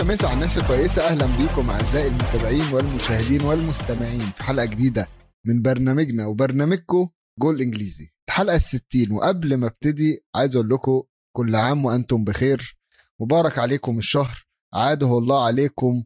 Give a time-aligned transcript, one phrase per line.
[0.00, 5.08] مسا مسا على الناس الكويسة أهلا بيكم أعزائي المتابعين والمشاهدين والمستمعين في حلقة جديدة
[5.46, 8.12] من برنامجنا وبرنامجكم جول إنجليزي.
[8.28, 11.02] الحلقة الستين وقبل ما أبتدي عايز أقول لكم
[11.36, 12.78] كل عام وأنتم بخير.
[13.20, 14.46] مبارك عليكم الشهر.
[14.74, 16.02] عاده الله عليكم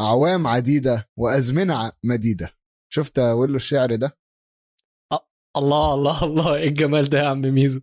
[0.00, 2.50] أعوام عديدة وأزمنة مديدة.
[2.92, 4.18] شفت ويلو الشعر ده؟
[5.56, 6.54] الله الله الله.
[6.54, 7.80] إيه الجمال ده يا عم ميزو؟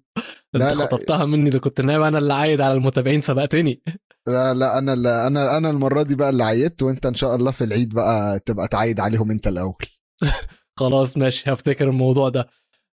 [0.55, 0.64] أنت.
[0.64, 3.81] خطفتها مني ده كنت نايم أنا اللي عايد على المتابعين سبقتني.
[4.27, 4.94] لا لا أنا
[5.27, 8.67] أنا أنا المرة دي بقى اللي عيدت وأنت إن شاء الله في العيد بقى تبقى
[8.67, 9.86] تعيد عليهم أنت الأول.
[10.80, 12.48] خلاص ماشي هفتكر الموضوع ده.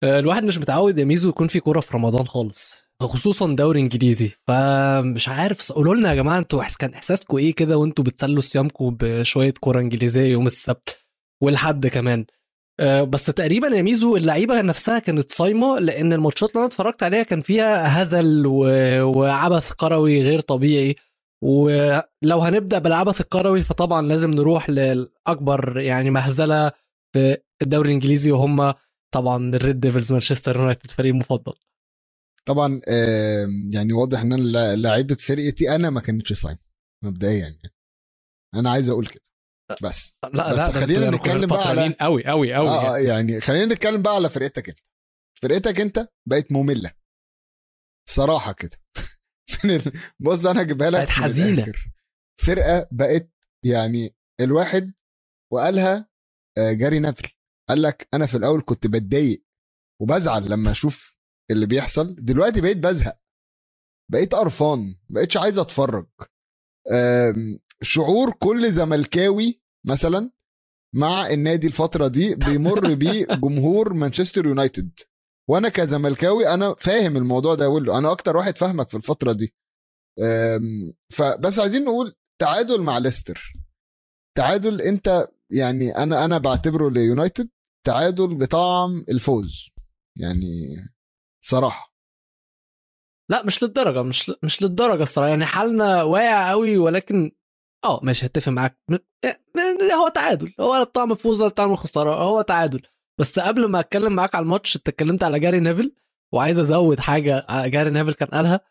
[0.04, 4.32] آه، الواحد مش متعود يا ميزو يكون في كورة في رمضان خالص خصوصا دوري إنجليزي.
[4.48, 9.54] فمش عارف قولوا لنا يا جماعة أنتوا كان إحساسكم إيه كده وأنتوا بتسلوا صيامكم بشوية
[9.60, 10.98] كورة إنجليزية يوم السبت
[11.42, 12.26] والحد كمان؟
[12.80, 17.24] آه، بس تقريبا يا ميزو اللعيبة نفسها كانت صايمة لأن الماتشات اللي أنا اتفرجت عليها
[17.24, 18.48] كان فيها هزل.
[19.02, 20.96] وعبث كروي غير طبيعي.
[21.44, 26.72] ولو هنبدأ بالعبث الكروي فطبعا لازم نروح لاكبر يعني مهزلة
[27.14, 28.74] في الدوري الإنجليزي وهم
[29.14, 31.54] طبعا ال Red Devils مانشستر يونايتد فريق المفضل
[32.46, 32.82] طبعا
[33.74, 36.60] يعني واضح إن أنا لعيبة فرقتي أنا ما كانتش صايمة
[37.04, 37.74] مبدئيا يعني.
[38.56, 39.24] أنا عايز أقول كده
[39.84, 40.20] بس.
[40.34, 43.32] لا بس لا خلينا نتكلم بقى على- قوي قوي قوي آه، يعني.
[43.32, 44.78] يعني خلينا نتكلم بقى على فرقتك أنت.
[45.42, 46.92] فرقتك أنت بقت مملة.
[48.10, 48.78] صراحة كده.
[50.20, 51.10] بص أنا اجيبها لك بقت.
[51.54, 51.92] الآخر.
[52.42, 53.30] فرقة بقت
[53.66, 54.94] يعني الواحد
[55.54, 56.10] وقالها
[56.58, 57.30] آه، جاري نافل.
[57.70, 59.44] قال لك أنا في الأول كنت بتضايق
[60.02, 61.18] وبزعل لما أشوف
[61.52, 62.16] اللي بيحصل.
[62.16, 63.20] دلوقتي بقيت بزهق.
[64.12, 66.08] بقيت قرفان بقيتش عايز أتفرج.
[67.82, 70.32] شعور كل زملكاوي مثلا
[70.96, 75.00] مع النادي الفترة دي بيمر بيه جمهور مانشستر يونايتد.
[75.50, 79.56] وأنا كزملكاوي أنا فاهم الموضوع ده أقول له أنا أكتر واحد فاهمك في الفترة دي.
[81.14, 83.54] فبس عايزين نقول تعادل مع ليستر.
[84.38, 87.50] تعادل انت يعني أنا أنا بعتبره ليونايتد.
[87.88, 89.70] تعادل بطعم الفوز.
[90.18, 90.76] يعني
[91.46, 91.94] صراحة.
[93.30, 95.30] لا مش للدرجة مش مش للدرجة الصراحة.
[95.30, 97.32] يعني حالنا واقع قوي ولكن
[97.86, 98.80] آه ماشي هتفق معاك.
[99.94, 100.54] هو تعادل.
[100.60, 102.24] هو طعم فوز ولا طعم خسارة.
[102.24, 102.82] هو تعادل.
[103.20, 105.92] بس قبل ما أتكلم معاك على الماتش أنت اتكلمت على جاري نيفل
[106.34, 108.62] وعايز أزود حاجة على جاري نيفل كان قالها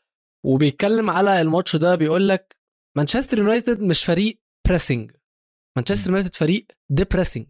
[0.45, 2.57] وبيتكلم على الماتش ده بيقول لك
[2.97, 4.39] مانشستر يونايتد مش فريق
[4.69, 5.11] pressing
[5.77, 7.47] مانشستر يونايتد فريق depressing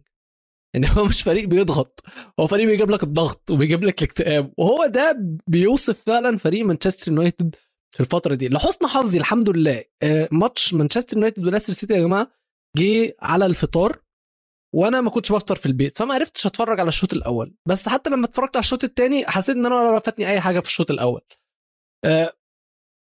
[0.75, 2.03] ان هو مش فريق بيضغط
[2.39, 5.17] هو فريق بيجيب لك الضغط وبيجيب لك الاكتئاب وهو ده
[5.47, 7.55] بيوصف فعلا فريق مانشستر يونايتد
[7.91, 8.49] في الفترة دي.
[8.49, 12.31] لحسن حظي الحمد لله آه، ماتش مانشستر يونايتد وليستر سيتي يا جماعة
[12.77, 13.97] جه على الفطار
[14.75, 17.55] وأنا ما كنتش بفطر في البيت فما عرفتش اتفرج على الشوط الأول.
[17.65, 20.67] بس حتى لما اتفرجت على الشوط الثاني حسيت إن أنا ولا فاتني أي حاجة في
[20.67, 21.21] الشوط الأول.
[22.05, 22.33] آه،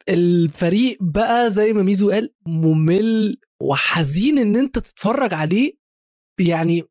[0.10, 5.74] الفريق بقى زي ما ميزو قال ممل وحزين إن أنت تتفرج عليه.
[6.40, 6.84] يعني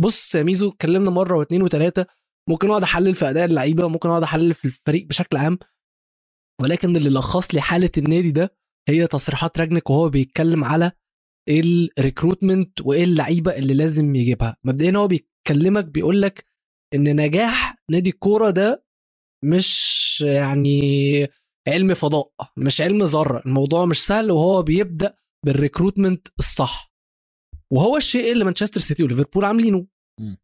[0.00, 2.06] بص يا ميزو اتكلمنا مرة واثنين وثلاثه
[2.48, 5.58] ممكن أقعد أحلل في أداء اللعيبة ممكن أقعد أحلل في الفريق بشكل عام.
[6.62, 8.56] ولكن اللي لخص لي حالة النادي ده
[8.88, 10.92] هي تصريحات رانجنيك وهو بيتكلم على
[11.48, 14.56] ال recruitment وإيه اللعيبة اللي لازم يجيبها.
[14.64, 16.44] مبدئيا هو بيكلمك بيقول لك
[16.94, 18.84] إن نجاح نادي الكورة ده
[19.44, 21.28] مش يعني
[21.68, 23.42] علم فضاء مش علم ذرة.
[23.46, 26.92] الموضوع مش سهل وهو بيبدأ بال recruitment الصح.
[27.72, 29.86] وهو الشيء اللي مانشستر سيتي وليفربول عاملينه.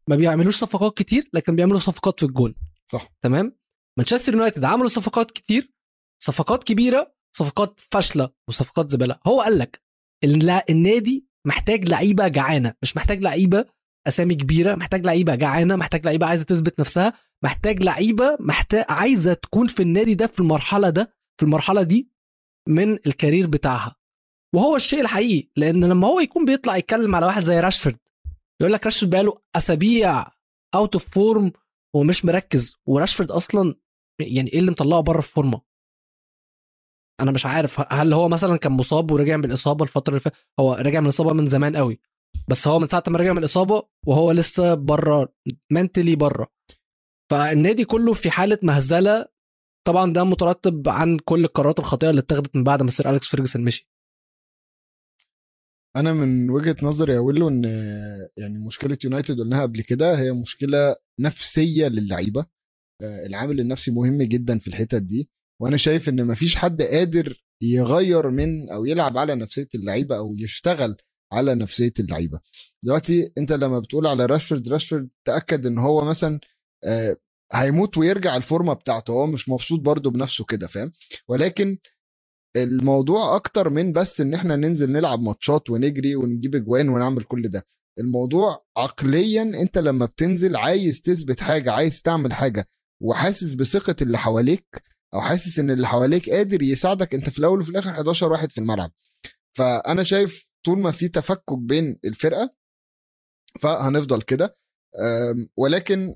[0.07, 2.55] ما بيعملوش صفقات كتير لكن بيعملوا صفقات في الجون.
[2.91, 3.13] صح.
[3.21, 3.57] تمام؟
[3.99, 5.73] مانشستر يونايتد عملوا صفقات كتير
[6.23, 9.19] صفقات كبيرة صفقات فاشلة وصفقات زبالة.
[9.27, 9.82] هو قال لك
[10.69, 13.65] النادي محتاج لعيبة جعانة مش محتاج لعيبة
[14.07, 19.67] أسامي كبيرة محتاج لعيبة جعانة محتاج لعيبة عايزة تثبت نفسها محتاج لعيبة محتاج عايزة تكون
[19.67, 22.09] في النادي ده في المرحلة ده في المرحلة دي
[22.69, 23.95] من ال career بتاعها.
[24.55, 27.97] وهو الشيء الحقيقي لأن لما هو يكون بيطلع يتكلم على واحد زي راشفورد
[28.61, 30.25] يقول لك راشفورد بقاله أسابيع
[30.75, 31.51] out of form
[31.95, 33.75] ومش مركز وراشفورد أصلا
[34.19, 35.61] يعني إيه اللي مطلعه بره الفورمة؟
[37.19, 40.73] أنا مش عارف هل هو مثلا كان مصاب ورجع من الإصابة الفترة اللي فاتت؟ هو
[40.73, 41.99] رجع من الإصابة من زمان قوي.
[42.47, 45.33] بس هو من ساعة ما رجع من الإصابة وهو لسه بره
[45.71, 46.47] mentally بره
[47.31, 49.25] فالنادي كله في حالة مهزلة.
[49.87, 53.63] طبعا ده مترتب عن كل القرارات الخاطئة اللي اتخذت من بعد ما سير أليكس فيرجسون
[53.63, 53.89] مشي.
[55.95, 57.63] أنا من وجهة نظري يا ويلو إن
[58.37, 62.45] يعني مشكلة يونايتد قلناها قبل كده هي مشكلة نفسية للعيبة.
[63.01, 65.29] آه، العامل النفسي مهم جدا في الحتت دي.
[65.63, 70.95] وأنا شايف ان مفيش حد قادر يغير من أو يلعب على نفسية اللعيبة أو يشتغل
[71.33, 72.39] على نفسية اللعيبة.
[72.83, 76.39] دلوقتي انت لما بتقول على راشفورد راشفورد تأكد ان هو مثلا
[76.83, 77.17] آه،
[77.53, 80.91] هيموت ويرجع الفورمة بتاعته هو مش مبسوط برضه بنفسه كده فاهم؟
[81.27, 81.77] ولكن
[82.57, 87.65] الموضوع أكتر من بس إن إحنا ننزل نلعب ماتشات ونجري ونجيب أجوان ونعمل كل ده.
[87.99, 92.67] الموضوع عقليا انت لما بتنزل عايز تثبت حاجة عايز تعمل حاجة
[93.01, 97.69] وحاسس بثقة اللي حواليك أو حاسس إن اللي حواليك قادر يساعدك أنت في الأول وفي
[97.69, 98.91] الآخر 11 واحد في الملعب.
[99.57, 102.55] فأنا شايف طول ما في تفكك بين الفرقة
[103.61, 104.57] فهنفضل كده.
[105.57, 106.15] ولكن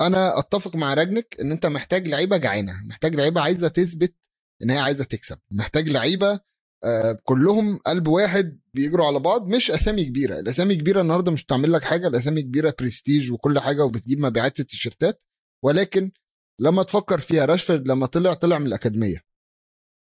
[0.00, 4.14] أنا أتفق مع راجنك إن أنت محتاج لعيبة جعانة محتاج لعيبة عايزة تثبت
[4.62, 5.38] إن هي عايزة تكسب.
[5.50, 6.40] محتاج لعيبة
[6.84, 10.38] آه، كلهم قلب واحد بيجروا على بعض مش أسامي كبيرة.
[10.40, 15.22] الأسامي كبيرة النهارده مش بتعمل لك حاجة الأسامي كبيرة برستيج وكل حاجة وبتجيب مبيعات التيشيرتات.
[15.64, 16.10] ولكن
[16.60, 19.24] لما تفكر فيها راشفورد لما طلع طلع من الأكاديمية.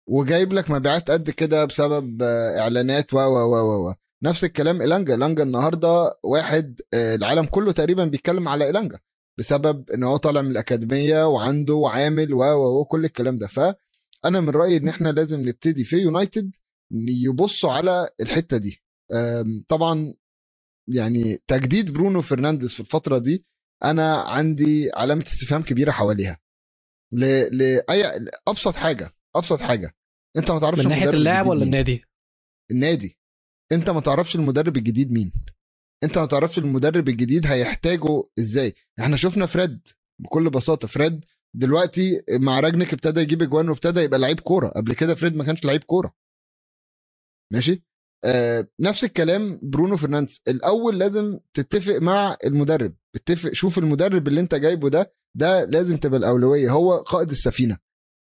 [0.09, 5.15] وجايب لك مبيعات قد كده بسبب آه، إعلانات و و و و نفس الكلام إلانجا
[5.15, 8.99] إلانجا النهارده واحد آه، العالم كله تقريبا بيتكلم على إلانجا
[9.39, 13.47] بسبب إن هو طالع من الأكاديمية وعنده وعامل و و وكل الكلام ده.
[13.47, 16.55] فأنا من رأيي إن إحنا لازم نبتدي في يونايتد
[17.09, 18.83] يبصوا على الحتة دي.
[19.69, 20.15] طبعا
[20.89, 23.45] يعني تجديد برونو فرنانديز في الفترة دي
[23.85, 26.39] أنا عندي علامة استفهام كبيرة حواليها.
[27.13, 27.25] ل...
[27.59, 29.95] لاي أبسط حاجة أبسط حاجة.
[30.37, 31.65] أنت ما تعرفش من ناحية اللاعب ولا.
[31.65, 32.05] النادي؟
[32.71, 33.19] النادي.
[33.73, 35.33] أنت ما تعرفش المدرب الجديد مين.
[36.05, 38.75] أنت ما تعرفش المدرب الجديد هيحتاجه إزاي.
[39.01, 39.89] إحنا شفنا فريد
[40.19, 40.89] بكل بساطة.
[40.89, 41.25] فريد
[41.57, 44.69] دلوقتي مع راجنك ابتدى يجيب أجوان وابتدى يبقى لعيب كورة.
[44.69, 46.15] قبل كده فريد ما كانش لعيب كورة.
[47.53, 47.85] ماشي؟
[48.25, 50.43] آه نفس الكلام برونو فرنانديز.
[50.49, 52.95] الأول لازم تتفق مع المدرب.
[53.15, 57.79] اتفق شوف المدرب اللي انت جايبه ده ده لازم تبقى الأولوية هو قائد السفينة.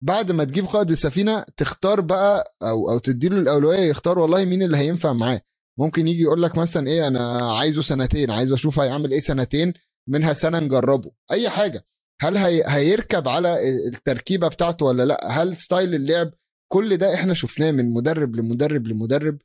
[0.03, 4.77] بعد ما تجيب قائد السفينة تختار بقى أو أو تديله الأولوية يختار والله مين اللي
[4.77, 5.41] هينفع معاه.
[5.79, 9.73] ممكن يجي يقول لك مثلا إيه أنا عايزه سنتين عايز أشوف هيعمل إيه سنتين
[10.09, 11.11] منها سنة نجربه.
[11.31, 11.85] أي حاجة.
[12.21, 16.31] هل هي هيركب على التركيبة بتاعته ولا لأ؟ هل style اللعب؟
[16.71, 19.37] كل ده إحنا شفناه من مدرب لمدرب لمدرب.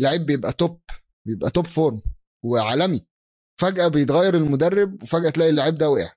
[0.00, 0.80] لعيب بيبقى top
[1.26, 2.02] بيبقى top form
[2.44, 3.06] وعالمي.
[3.60, 6.12] فجأة بيتغير المدرب وفجأة تلاقي اللعيب ده وقع.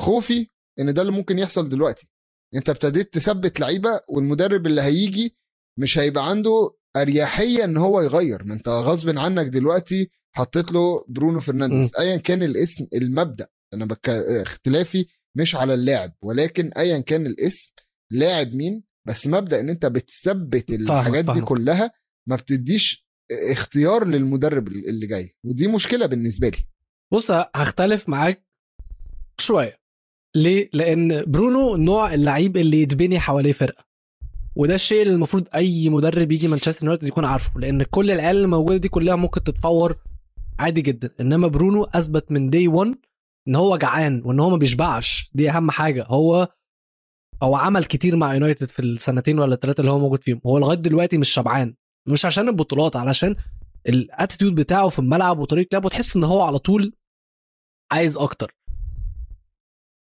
[0.00, 0.46] خوفي
[0.80, 2.08] إن ده اللي ممكن يحصل دلوقتي.
[2.54, 5.36] أنت ابتديت تثبت لعيبة والمدرب اللي هيجي
[5.78, 8.44] مش هيبقى عنده أريحية إن هو يغير.
[8.44, 11.96] ما أنت غصب عنك دلوقتي حطيت له برونو فرنانديز.
[11.98, 13.48] ايا كان الاسم المبدأ.
[13.74, 14.08] أنا بك...
[14.08, 15.06] اختلافي
[15.36, 17.72] مش على اللاعب ولكن ايا كان الاسم
[18.10, 21.44] لاعب مين بس مبدأ إن أنت بتثبت الحاجات دي فاهمك.
[21.44, 21.92] كلها
[22.28, 23.06] ما بتديش
[23.50, 25.36] اختيار للمدرب اللي جاي.
[25.44, 26.58] ودي مشكلة بالنسبة لي.
[27.12, 28.46] بص هختلف معاك
[29.40, 29.80] شوية.
[30.36, 33.84] ليه؟ لأن برونو نوع اللعيب اللي يتبني حواليه فرقة.
[34.56, 37.60] وده الشيء اللي المفروض أي مدرب يجي مانشستر يونايتد يكون عارفه.
[37.60, 39.96] لأن كل العيال اللي موجوده دي كلها ممكن تتفور
[40.58, 41.10] عادي جدا.
[41.20, 42.94] إنما برونو أثبت من دي 1
[43.48, 45.30] إن هو جعان وإن هو ما بيشبعش.
[45.34, 46.04] دي أهم حاجة.
[46.04, 46.48] هو
[47.42, 50.40] هو عمل كتير مع يونايتد في السنتين ولا الثلاثه اللي هو موجود فيهم.
[50.46, 51.74] هو لغاية دلوقتي مش شبعان.
[52.10, 53.36] مش عشان البطولات علشان
[53.88, 56.92] ال attitude بتاعه في الملعب وطريقة لعبه تحس إن هو على طول
[57.92, 58.54] عايز أكتر.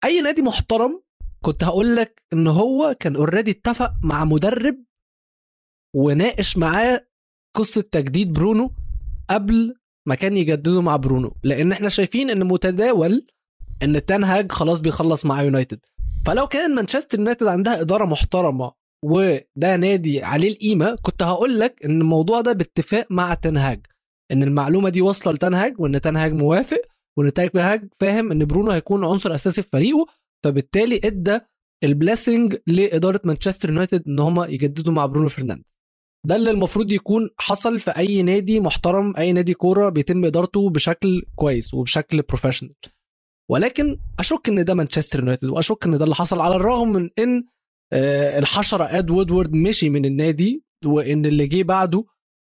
[0.03, 1.03] أي نادي محترم
[1.41, 4.75] كنت هقول لك إن هو كان already اتفق مع مدرب
[5.95, 7.07] وناقش معاه
[7.55, 8.71] قصة تجديد برونو
[9.29, 9.75] قبل
[10.07, 11.35] ما كان يجددوا مع برونو.
[11.43, 13.27] لأن إحنا شايفين إن متداول
[13.83, 15.79] إن تنهاج خلاص بيخلص مع يونايتد.
[16.25, 18.71] فلو كان مانشستر يونايتد عندها إدارة محترمة
[19.03, 23.85] وده نادي عليه القيمة كنت هقول لك إن الموضوع ده باتفاق مع تنهاج
[24.31, 26.81] إن المعلومة دي واصلة لتنهاج وإن تنهاج موافق
[27.17, 30.05] وإن تنهاج فاهم إن برونو هيكون عنصر أساسي في فريقه
[30.43, 31.39] فبالتالي إدى
[31.83, 35.77] ال blessing لإدارة مانشستر يونايتد إن هم يجددوا مع برونو فرنانديز.
[36.25, 41.21] ده اللي المفروض يكون حصل في أي نادي محترم أي نادي كورة بيتم إدارته بشكل
[41.35, 42.73] كويس وبشكل professional
[43.51, 47.43] ولكن أشك إن ده مانشستر يونايتد وأشك إن ده اللي حصل على الرغم من إن
[47.93, 52.05] الحشرة إد وودورد مشي من النادي وإن اللي جه بعده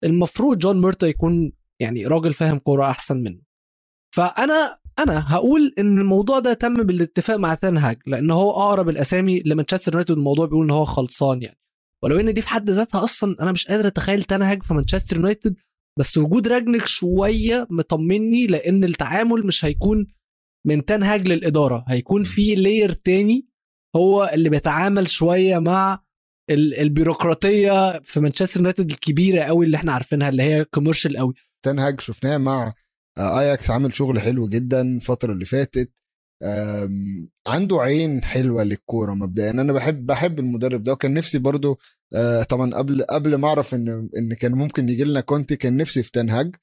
[0.03, 3.41] المفروض جون ميرتا يكون يعني راجل فاهم كورة أحسن منه.
[4.15, 9.91] فأنا أنا هقول إن الموضوع ده تم بالاتفاق مع تنهاج لأن هو أقرب الأسامي لمانشستر
[9.91, 11.57] يونايتد الموضوع بيقول إن هو خلصان يعني.
[12.03, 15.55] ولو إن دي في حد ذاتها أصلا أنا مش قادر أتخيل تنهاج في مانشستر يونايتد
[15.99, 20.07] بس وجود راجنك شوية مطمني لأن التعامل مش هيكون
[20.67, 23.47] من تنهاج للإدارة هيكون في layer تاني
[23.95, 26.03] هو اللي بيتعامل شوية مع
[26.49, 31.33] ال- البيروقراطية في مانشستر يونايتد الكبيرة قوي اللي إحنا عارفينها اللي هي commercial قوي.
[31.65, 32.73] تنهاج شفناه مع
[33.17, 35.91] آه، اياكس عامل شغل حلو جدا الفترة اللي فاتت.
[37.47, 41.79] عنده عين حلوة للكورة مبدئيا أنا بحب بحب المدرب ده وكان نفسي برضو
[42.15, 46.03] آه، طبعا قبل قبل ما أعرف إن إن كان ممكن يجي لنا كونتي كان نفسي
[46.03, 46.55] في تنهاج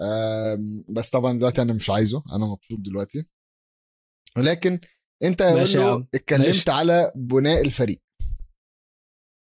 [0.00, 3.26] آم، بس طبعا دلوقتي أنا مش عايزه أنا مبسوط دلوقتي.
[4.38, 4.80] ولكن
[5.22, 6.70] انت يا اتكلمت ماشي.
[6.70, 8.00] على بناء الفريق.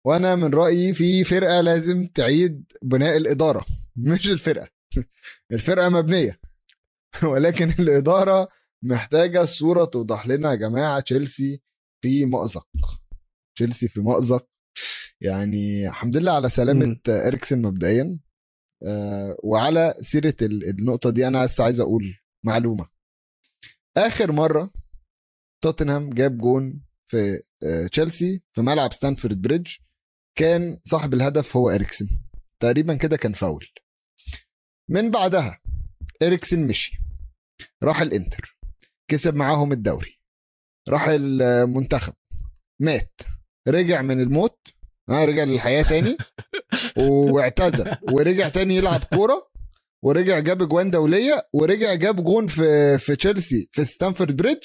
[0.07, 3.65] وأنا من رأيي في فرقة لازم تعيد بناء الإدارة
[3.97, 4.69] مش الفرقة.
[5.53, 6.41] الفرقة مبنية.
[7.33, 8.49] ولكن الإدارة
[8.85, 11.61] محتاجة الصورة توضح لنا يا جماعة تشيلسي
[12.05, 12.69] في مأزق.
[13.57, 14.49] تشيلسي في مأزق.
[15.21, 16.97] يعني الحمد لله على سلامة.
[17.09, 18.19] إريكسن مبدئيا.
[18.87, 22.15] آه، وعلى سيرة ال- النقطة دي أنا بس عايز أقول
[22.47, 22.89] معلومة.
[23.97, 24.71] آخر مرة
[25.61, 29.73] توتنهام جاب جون في آه، تشيلسي في ملعب ستانفورد بريدج.
[30.39, 32.07] كان صاحب الهدف هو إريكسن.
[32.63, 33.67] تقريبا كده كان فاول.
[34.91, 35.61] من بعدها
[36.23, 36.93] إريكسن مشي.
[37.83, 38.59] راح الإنتر.
[39.11, 40.21] كسب معاهم الدوري.
[40.89, 42.15] راح المنتخب.
[42.81, 43.21] مات.
[43.69, 44.59] رجع من الموت.
[45.11, 46.17] ها رجع للحياة تاني.
[47.33, 47.97] واعتزل.
[48.13, 49.51] ورجع تاني يلعب كورة.
[50.05, 51.43] ورجع جاب اجوان دولية.
[51.53, 54.65] ورجع جاب جون في في تشيلسي في ستانفورد بريدج.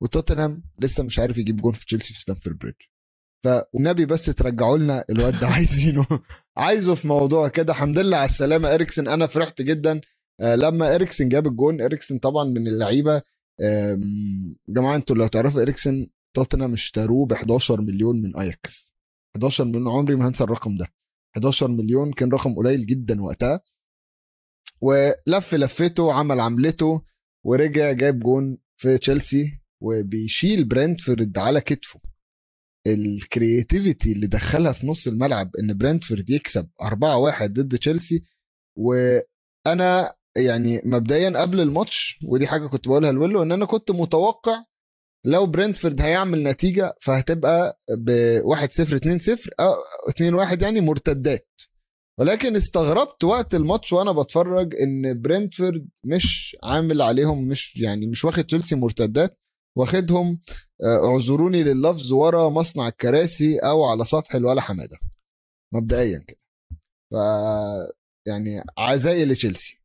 [0.00, 2.76] وتوتنهام لسه مش عارف يجيب جون في تشيلسي في ستانفورد بريدج.
[3.44, 5.46] فالنبي بس ترجعوا لنا الواد ده.
[5.56, 6.06] عايزينه.
[6.56, 7.72] عايزه في موضوع كده.
[7.72, 8.74] الحمد لله على السلامة.
[8.74, 10.00] إريكسن أنا فرحت جدا.
[10.40, 13.22] آه، لما إريكسن جاب الجون إريكسن طبعا من اللعيبة.
[14.68, 18.94] جماعة أنتوا لو تعرفوا إريكسن توتنهام اشتروه ب 11 مليون من اياكس
[19.36, 19.88] 11 مليون.
[19.88, 20.86] عمري ما هنسى الرقم ده.
[21.36, 23.60] 11 مليون كان رقم قليل جدا وقتها.
[24.80, 27.02] ولف لفته عمل عملته
[27.44, 29.60] ورجع جاب جون في تشيلسي.
[29.80, 32.00] وبيشيل برنتفورد على كتفه.
[32.86, 38.22] ال creativity اللي دخلها في نص الملعب إن برنتفورد يكسب 4-1 ضد تشيلسي.
[38.78, 44.64] وأنا يعني مبدئيا قبل الماتش ودي حاجة كنت بقولها لويلو إن أنا كنت متوقع
[45.24, 49.72] لو برنتفورد هيعمل نتيجة فهتبقى ب 1 0 2 0 أو
[50.08, 51.48] 2 1 يعني مرتدات.
[52.18, 58.44] ولكن استغربت وقت الماتش وأنا بتفرج إن برنتفورد مش عامل عليهم مش يعني مش واخد
[58.44, 59.38] تشيلسي مرتدات.
[59.76, 60.40] واخدهم
[60.84, 64.98] آه، اعذروني لللفظ ورا مصنع الكراسي أو على سطح الولا حمادة.
[65.74, 66.38] مبدئيا كده.
[67.10, 67.14] ف
[68.28, 69.80] يعني عزائي لتشيلسي.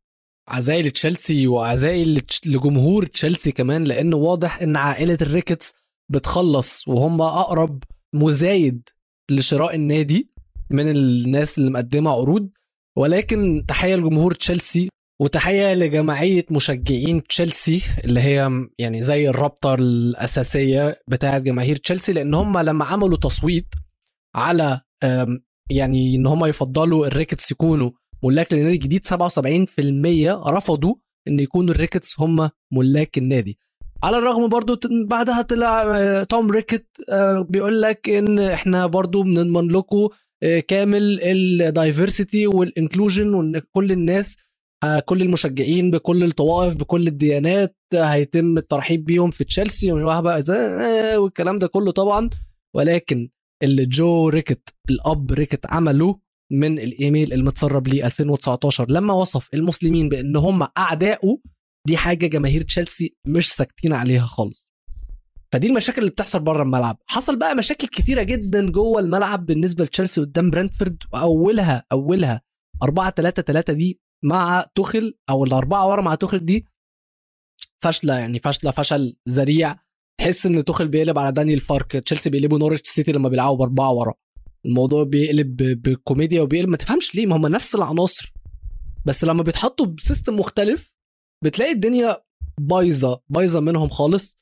[0.48, 5.74] عزائي لتشيلسي وعزائي لتش- لجمهور تشيلسي كمان لأنه واضح إن عائلة الريكتس
[6.12, 7.84] بتخلص وهم أقرب
[8.16, 8.90] مزايد
[9.32, 10.32] لشراء النادي
[10.70, 12.50] من الناس اللي مقدمة عروض.
[12.98, 14.90] ولكن تحية لجمهور تشيلسي
[15.22, 18.50] وتحية لجمعيه مشجعين تشيلسي اللي هي
[18.80, 23.68] يعني زي الرابطة الأساسية بتاعة جماهير تشيلسي لأن هم لما عملوا تصويت
[24.36, 24.82] على
[25.72, 27.92] يعني إن هم يفضلوا الريكتس يكونوا
[28.24, 30.96] ملاك للنادي الجديد 77% رفضوا
[31.28, 33.58] إن يكونوا الريكتس هم ملاك النادي.
[34.04, 39.68] على الرغم برضو بعدها طلع آه، توم ريكت آه، بيقول لك إن إحنا برضو بنضمن
[39.72, 40.10] لكم
[40.44, 44.38] آه، كامل ال diversity وال inclusion وإن كل الناس
[45.06, 51.56] كل المشجعين بكل الطوائف بكل الديانات هيتم الترحيب بيهم في تشيلسي ومش بقى آه، والكلام
[51.56, 52.30] ده كله طبعا.
[52.76, 53.30] ولكن
[53.64, 56.20] اللي جو ريكت الأب ريكت عمله
[56.52, 61.38] من الإيميل المتسرب ليه 2019 لما وصف المسلمين بأن هم اعدائه
[61.88, 64.70] دي حاجة جماهير تشيلسي مش ساكتين عليها خالص.
[65.54, 66.98] فدي المشاكل اللي بتحصل بره الملعب.
[67.08, 72.42] حصل بقى مشاكل كتيرة جدا جوه الملعب بالنسبة لتشيلسي قدام برنتفورد وأولها أولها
[72.84, 76.66] 4 3 3 دي مع توخل أو الأربعة ورا مع توخل دي
[77.84, 79.76] فاشلة يعني فاشلة فشل ذريع.
[80.20, 84.14] تحس إن توخل بيقلب على دانيال فاركه تشيلسي بيقلبوا نورويتش سيتي لما بيلعبوا بأربعة ورا.
[84.66, 88.34] الموضوع بيقلب بكوميديا وبيقلب ما تفهمش ليه ما هم نفس العناصر.
[89.06, 90.92] بس لما بيتحطوا ب system مختلف
[91.44, 92.24] بتلاقي الدنيا
[92.60, 94.38] بايظة بايظة منهم خالص.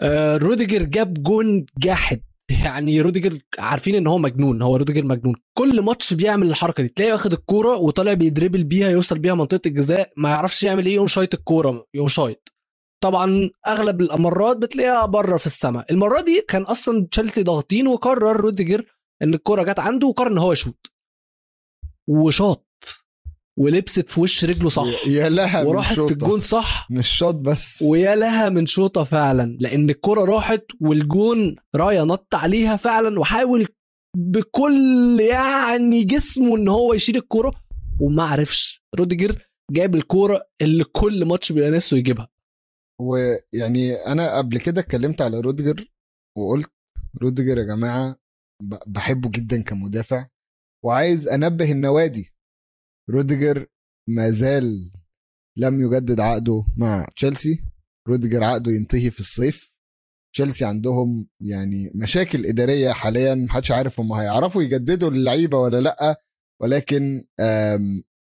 [0.00, 2.22] آه روديجر جاب جون جاحد.
[2.64, 5.34] يعني روديجر عارفين إن هو مجنون هو روديجر مجنون.
[5.58, 10.12] كل ماتش بيعمل الحركة دي تلاقيه واخد الكورة وطالع بيدربل بيها يوصل بيها منطقة الجزاء
[10.16, 12.54] ما يعرفش يعمل إيه يقوم شايط الكورة يقوم شايط.
[13.02, 15.92] طبعا أغلب المرات بتلاقيها بره في السماء.
[15.92, 18.84] المرة دي كان أصلا تشيلسي ضاغطين وقرر روديجر
[19.22, 20.92] إن الكورة جت عنده وقرر إن هو يشوط.
[22.08, 22.66] وشاط.
[23.58, 26.12] ولبست في وش رجله صح؟ يا لها من وراحت في.
[26.12, 27.82] الجون صح؟ مش شوط بس.
[27.82, 33.66] ويا لها من شوطة فعلا لأن الكرة راحت والجون رايا نط عليها فعلا وحاول
[34.16, 37.52] بكل يعني جسمه إن هو يشيل الكوره
[38.00, 38.82] وما عرفش.
[38.98, 42.28] روديجر جاب الكوره اللي كل ماتش بيبقى نفسه يجيبها.
[43.00, 45.88] ويعني أنا قبل كده اتكلمت على روديجر
[46.38, 46.72] وقلت
[47.22, 48.16] روديجر يا جماعة
[48.86, 50.26] بحبه جدا كمدافع
[50.84, 52.33] وعايز أنبه النوادي.
[53.10, 53.66] روديجر
[54.08, 54.92] ما زال
[55.56, 57.64] لم يجدد عقده مع تشيلسي.
[58.08, 59.74] روديجر عقده ينتهي في الصيف.
[60.34, 66.20] تشيلسي عندهم يعني مشاكل إدارية حاليا محدش عارف هم هيعرفوا يجددوا للعيبه ولا لأ.
[66.60, 67.24] ولكن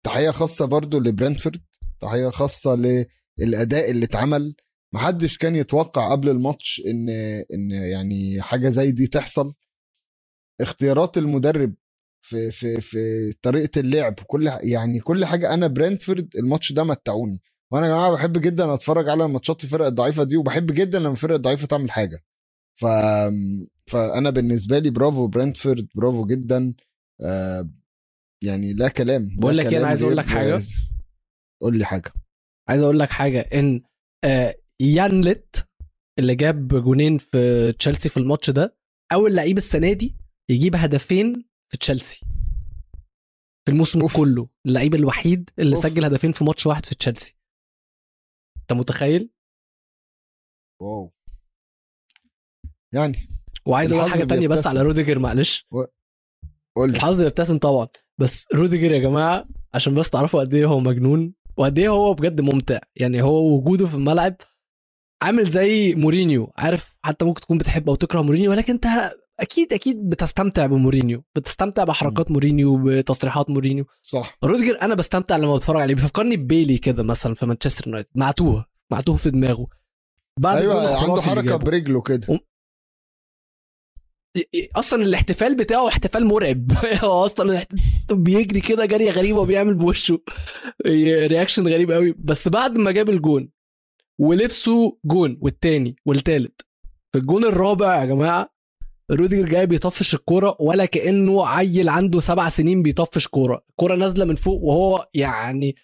[0.04, 1.60] تحية خاصة برضو لبرنتفورد
[2.00, 3.04] تحية خاصة
[3.38, 4.54] للأداء اللي اتعمل.
[4.94, 7.08] محدش كان يتوقع قبل الماتش إن
[7.54, 9.54] إن يعني حاجة زي دي تحصل.
[10.60, 11.74] اختيارات المدرب
[12.22, 15.54] في في في طريقة اللعب كل يعني كل حاجة.
[15.54, 17.42] أنا برنتفورد الماتش ده متعوني.
[17.72, 21.34] وأنا يا جماعة بحب جدا أتفرج على ماتشات الفرق الضعيفة دي وبحب جدا لما الفرق
[21.34, 22.24] الضعيفة تعمل حاجة.
[22.80, 22.86] ف
[23.86, 26.74] فأنا بالنسبة لي برافو برنتفورد برافو جدا.
[27.20, 27.70] آه
[28.44, 30.62] يعني لا كلام لا بقول لك إيه، كلام عايز غير- لك حاجة.
[31.62, 32.12] قول لي حاجة.
[32.68, 33.82] عايز أقول لك حاجة إن
[34.24, 35.68] آه، يانلت
[36.18, 38.76] اللي جاب جونين في تشيلسي في الماتش ده
[39.12, 40.16] أول لعيب السنة دي
[40.50, 42.20] يجيب هدفين في تشيلسي.
[43.64, 44.16] في الموسم أوف.
[44.16, 44.48] كله.
[44.66, 45.82] اللعيب الوحيد اللي أوف.
[45.82, 47.36] سجل هدفين في ماتش واحد في تشيلسي.
[48.60, 49.30] أنت متخيل؟
[50.82, 51.12] واو.
[52.94, 53.28] يعني
[53.66, 54.66] وعايز أقول حاجة تانية بس.
[54.66, 55.66] على روديجر معلش.
[56.76, 56.96] قول لي.
[56.96, 57.88] الحظ بيبتسم طبعا.
[58.20, 62.40] بس روديجر يا جماعة عشان بس تعرفوا قد إيه هو مجنون وقد إيه هو بجد
[62.40, 62.78] ممتع.
[62.96, 64.36] يعني هو وجوده في الملعب
[65.22, 66.52] عامل زي مورينيو.
[66.56, 68.86] عارف حتى ممكن تكون بتحب أو تكره مورينيو ولكن أنت
[69.40, 71.24] أكيد أكيد بتستمتع بمورينيو.
[71.36, 73.84] بتستمتع بحركات مورينيو بتصريحات مورينيو.
[74.02, 74.38] صح.
[74.44, 75.94] روديجر أنا بستمتع لما بتفرج عليه.
[75.94, 78.10] بيفكرني ببيلي كده مثلا في مانشستر يونايتد.
[78.14, 79.66] معتوه معتوه في دماغه.
[80.40, 81.56] بعد أيوه عنده حركة.
[81.56, 82.40] برجله كده.
[84.76, 86.72] أصلا الاحتفال بتاعه احتفال مرعب.
[87.04, 87.66] هو أصلا
[88.10, 90.18] بيجري كده جريه غريبه وبيعمل بوشه.
[91.26, 93.50] reaction غريب قوي بس بعد ما جاب الجون
[94.20, 96.60] ولبسه جون والتاني والتالت.
[97.12, 98.57] في الجون الرابع يا جماعة
[99.10, 103.64] روديجر جاي بيطفش الكورة ولا كأنه عيل عنده سبع سنين بيطفش كورة.
[103.70, 105.76] الكوره نازلة من فوق وهو يعني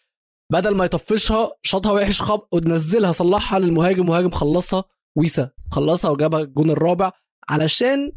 [0.53, 4.85] بدل ما يطفشها شاطها وحش خب ونزلها صلحها للمهاجم مهاجم خلصها
[5.17, 7.13] ويسا خلصها وجابها الجون الرابع
[7.49, 8.13] علشان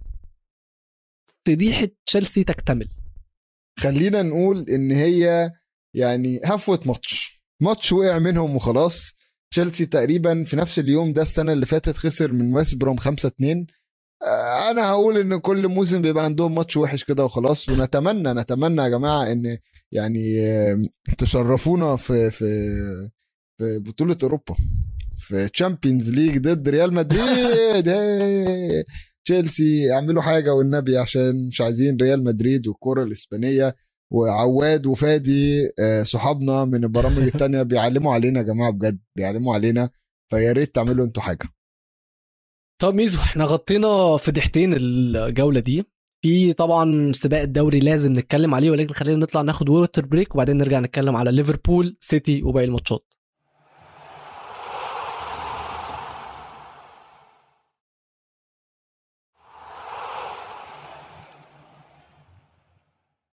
[1.47, 2.87] فضيحه تشيلسي تكتمل.
[3.79, 5.51] خلينا نقول إن هي
[5.95, 7.41] يعني هفوة ماتش.
[7.61, 9.13] ماتش وقع منهم وخلاص.
[9.51, 13.59] تشيلسي تقريبا في نفس اليوم ده السنة اللي فاتت خسر من ويست بروم 5 2
[13.59, 13.65] آه،
[14.71, 19.31] أنا هقول إن كل موسم بيبقى عندهم ماتش وحش كده وخلاص ونتمنى نتمنى يا جماعة
[19.31, 19.57] إن
[19.91, 20.77] يعني آه،
[21.17, 22.45] تشرفونا في في
[23.57, 24.55] في بطولة أوروبا
[25.19, 28.83] في Champions League ضد ريال مدريد هي.
[29.25, 33.75] تشيلسي يعملوا حاجة والنبي عشان مش عايزين ريال مدريد والكره الإسبانية
[34.11, 39.89] وعواد وفادي آه، صحابنا من البرامج التانية بيعلموا علينا يا جماعة بجد بيعلموا علينا
[40.31, 41.49] فيا ريت تعملوا أنتوا حاجة
[42.79, 45.83] طب ميزو إحنا غطينا فضيحتين الجولة دي.
[46.21, 50.79] في طبعا سباق الدوري لازم نتكلم عليه ولكن خلينا نطلع ناخد water break وبعدين نرجع
[50.79, 53.13] نتكلم على ليفربول سيتي وباقي الماتشات.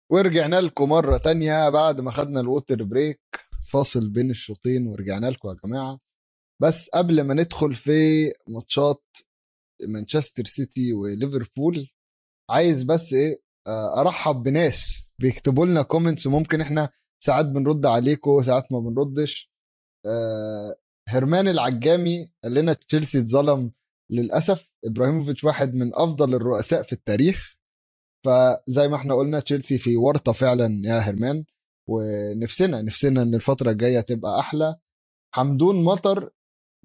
[0.10, 3.20] ورجعنا لكم مرة تانية بعد ما خدنا الووتر بريك
[3.72, 6.00] فاصل بين الشوطين ورجعنا لكم يا جماعة.
[6.62, 9.04] بس قبل ما ندخل في ماتشات
[9.88, 11.88] مانشستر سيتي وليفربول
[12.50, 16.90] عايز بس إيه آه، أرحب بناس بيكتبوا لنا comments وممكن إحنا
[17.24, 19.52] ساعات بنرد عليكم ساعات ما بنردش.
[20.06, 20.76] آه،
[21.10, 23.72] هرمان العجامي قال لنا تشيلسي اتظلم
[24.12, 24.70] للأسف.
[24.86, 27.56] إبراهيموفيتش واحد من أفضل الرؤساء في التاريخ.
[28.26, 31.46] فزي ما إحنا قلنا تشيلسي في ورطة فعلا يا هرمان
[31.90, 34.76] ونفسنا نفسنا إن الفترة الجاية تبقى أحلى.
[35.36, 36.30] حمدون مطر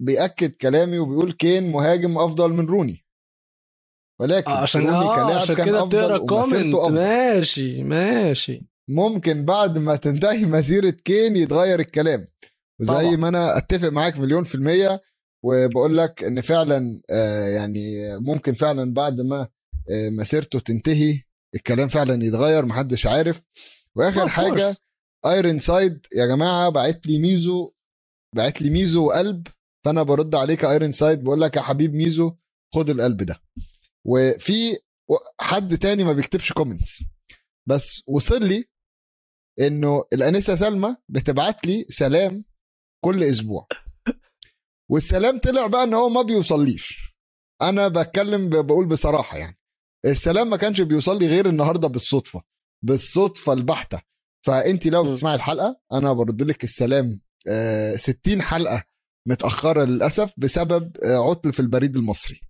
[0.01, 3.05] بيأكد كلامي وبيقول كين مهاجم أفضل من روني
[4.19, 6.75] ولكن آه، عشان روني آه كلاعب عشان كده بتقرأ comment.
[6.75, 12.27] ماشي ماشي ممكن بعد ما تنتهي مسيرة كين يتغير الكلام
[12.81, 13.15] وزي طبعا.
[13.15, 15.01] ما أنا أتفق معاك مليون في المية
[15.43, 17.79] وبقول لك إن فعلا آه، يعني
[18.19, 19.47] ممكن فعلا بعد ما
[19.89, 21.21] آه، مسيرته تنتهي
[21.55, 23.41] الكلام فعلا يتغير محدش عارف
[23.95, 24.75] وآخر course.
[25.25, 27.71] ايرون سايد يا جماعة بعت لي ميزو
[28.35, 29.47] بعت لي ميزو وقلب
[29.85, 32.35] فانا برد عليك يا ايرون سايد بقول لك يا حبيب ميزو
[32.75, 33.41] خد القلب ده.
[34.07, 34.77] وفي
[35.41, 37.03] حد تاني ما بيكتبش comments
[37.69, 38.65] بس وصل لي
[39.59, 42.43] إنه الأنسة سلمى بتبعت لي سلام
[43.05, 43.67] كل أسبوع.
[44.91, 47.13] والسلام طلع بقى إن هو ما بيوصليش.
[47.61, 49.57] أنا بتكلم بقول بصراحة يعني.
[50.05, 52.41] السلام ما كانش بيوصل لي غير النهارده بالصدفة
[52.85, 54.01] بالصدفة البحتة.
[54.45, 55.11] فأنت لو.
[55.11, 58.83] بتسمعي الحلقة أنا برد لك السلام آه، 60 حلقة
[59.27, 62.41] متأخرة للأسف بسبب آه، عطل في البريد المصري.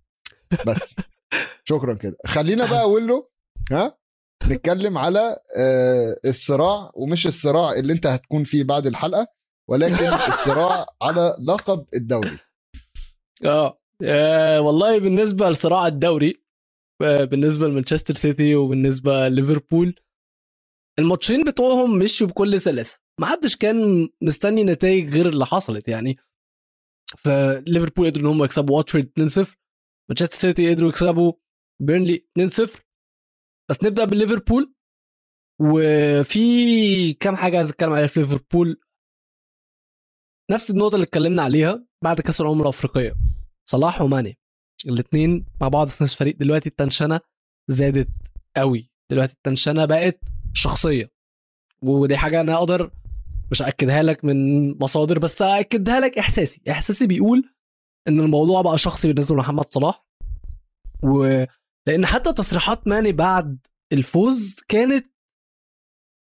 [0.66, 0.96] بس.
[1.68, 2.16] شكرا كده.
[2.26, 3.28] خلينا بقى أقول له
[3.72, 3.98] ها؟
[4.46, 9.26] نتكلم على آه، الصراع ومش الصراع اللي أنت هتكون فيه بعد الحلقة
[9.70, 12.38] ولكن الصراع على لقب الدوري.
[13.44, 16.42] آه آه، والله بالنسبة لصراع الدوري
[17.00, 19.94] بالنسبة لمانشستر سيتي وبالنسبة ليفربول
[20.98, 23.00] الماتشين بتوعهم مشوا بكل سلاسة.
[23.20, 25.88] ما حدش كان مستني نتائج غير اللي حصلت.
[25.88, 26.16] يعني
[27.18, 29.56] فليفربول قدروا إن هم يكسبوا واتفورد 2-0
[30.10, 31.32] مانشستر سيتي قدروا يكسبوا
[31.82, 32.80] بيرنلي 2-0
[33.70, 34.74] بس نبدأ بالليفربول.
[35.60, 38.80] وفي كام حاجة عايز أتكلم عليها في ليفربول.
[40.50, 43.14] نفس النقطة اللي اتكلمنا عليها بعد كأس الامم الأفريقية.
[43.68, 44.38] صلاح وماني
[44.86, 47.20] الاثنين مع بعض في نفس الفريق دلوقتي التنشنة
[47.68, 48.08] زادت
[48.56, 48.90] قوي.
[49.10, 50.20] دلوقتي التنشنة بقت
[50.54, 51.12] شخصية.
[51.82, 52.90] ودي حاجة أنا أقدر
[53.50, 56.60] مش اكدها لك من مصادر بس اكدها لك إحساسي.
[56.70, 57.44] إحساسي بيقول
[58.08, 60.06] إن الموضوع بقى شخصي بالنسبة لمحمد صلاح
[61.02, 61.44] و
[61.88, 63.58] لأن حتى تصريحات ماني بعد
[63.92, 65.06] الفوز كانت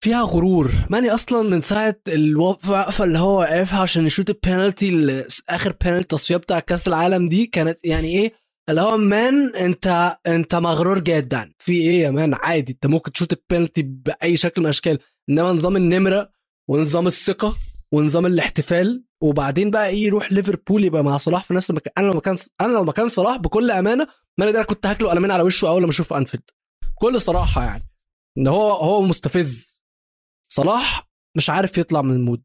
[0.03, 0.71] فيها غرور.
[0.89, 6.59] ماني أصلا من ساعة الوقفه اللي هو واقفها عشان يشوت البينالتي آخر بينالتي تصفيه بتاع
[6.59, 8.33] كأس العالم دي كانت يعني إيه؟
[8.69, 11.53] اللي هو man أنت أنت مغرور جدا.
[11.59, 14.99] في إيه يا man؟ عادي أنت ممكن تشوت البينالتي بأي شكل من الأشكال.
[15.29, 16.31] إنما نظام النمرة
[16.71, 17.55] ونظام الثقة
[17.91, 21.93] ونظام الاحتفال وبعدين بقى إيه يروح ليفربول يبقى مع صلاح في نفس المكان.
[21.97, 24.07] أنا لو مكان أنا لو مكان صلاح بكل أمانة
[24.37, 26.43] ماني ده كنت هاكله قلمين على وشه أول ما اشوفه أنفيلد.
[26.95, 27.83] بكل صراحة يعني
[28.37, 29.83] إن هو هو مستفز.
[30.51, 32.43] صلاح مش عارف يطلع من المود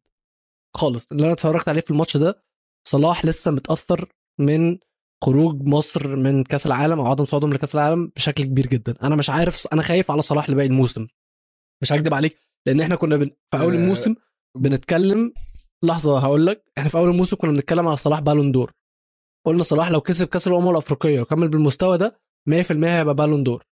[0.77, 1.07] خالص.
[1.12, 2.45] اللي أنا اتفرجت عليه في الماتش ده
[2.89, 4.09] صلاح لسه متأثر
[4.39, 4.79] من
[5.25, 8.95] خروج مصر من كأس العالم أو عدم صعودهم لكاس العالم بشكل كبير جدا.
[9.03, 11.07] أنا مش عارف أنا خايف على صلاح لباقي الموسم.
[11.83, 12.39] مش هكدب عليك.
[12.66, 13.31] لأن إحنا كنا بن...
[13.50, 13.79] في أول آه.
[13.79, 14.14] الموسم
[14.57, 15.33] بنتكلم
[15.85, 18.72] لحظة هقول لك إحنا في أول الموسم كنا بنتكلم على صلاح بالون دور
[19.46, 22.52] قلنا صلاح لو كسب كأس الأمم الأفريقية وكمل بالمستوى ده 100%
[22.85, 23.64] هيبقى بالون دور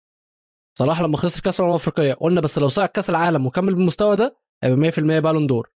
[0.79, 4.37] صلاح لما خسر كأس الأمم الأفريقية قلنا بس لو صعد كأس العالم وكمل بالمستوى ده
[4.65, 5.71] هيبقى 100% بالون دور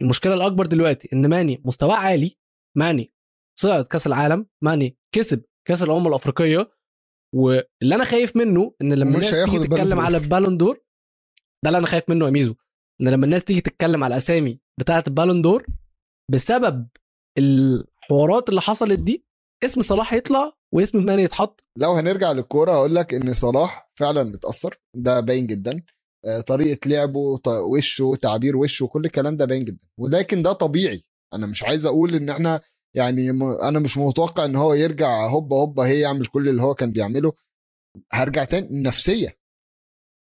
[0.00, 2.34] المشكلة الأكبر دلوقتي إن ماني مستواه عالي
[2.76, 3.12] ماني
[3.58, 6.70] صعد كأس العالم ماني كسب كأس الأمم الأفريقية
[7.34, 10.00] واللي أنا خايف منه إن لما الناس تيجي تتكلم.
[10.00, 10.80] على البالون دور
[11.64, 12.54] ده اللي أنا خايف منه يا ميزو
[13.00, 15.66] إن لما الناس تيجي تتكلم على الاسامي بتاعة البالون دور
[16.32, 16.88] بسبب
[17.38, 19.24] الحوارات اللي حصلت دي
[19.64, 21.64] اسم صلاح يطلع واسم ماني يتحط.
[21.78, 25.82] لو هنرجع للكورة هقول لك إن صلاح فعلا متأثر ده باين جدا.
[26.24, 29.86] آه، طريقة لعبه وشه تعبير وشه كل الكلام ده باين جدا.
[30.00, 31.02] ولكن ده طبيعي.
[31.34, 32.60] أنا مش عايز أقول إن إحنا
[32.96, 33.30] يعني
[33.62, 37.32] أنا مش متوقع إن هو يرجع هوبا هوبا هي يعمل كل اللي هو كان بيعمله.
[38.12, 39.37] هرجع تاني نفسيه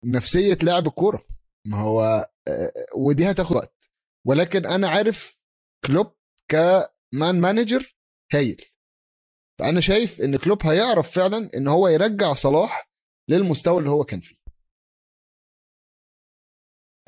[0.05, 1.25] نفسية لاعب الكورة.
[1.67, 2.01] ما هو
[2.47, 3.91] آه، ودي هتاخد وقت.
[4.27, 5.37] ولكن أنا عارف
[5.85, 6.15] كلوب
[6.51, 7.95] كمان manager
[8.33, 8.65] هايل.
[9.59, 12.89] فأنا شايف إن كلوب هيعرف فعلا إن هو يرجع صلاح
[13.29, 14.35] للمستوى اللي هو كان فيه.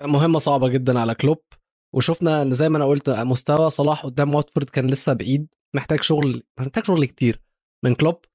[0.01, 1.43] مهمة صعبة جدا على كلوب.
[1.95, 5.47] وشفنا إن زي ما أنا قلت مستوى صلاح قدام واتفورد كان لسه بعيد.
[5.75, 7.43] محتاج شغل محتاج شغل كتير
[7.85, 8.25] من كلوب.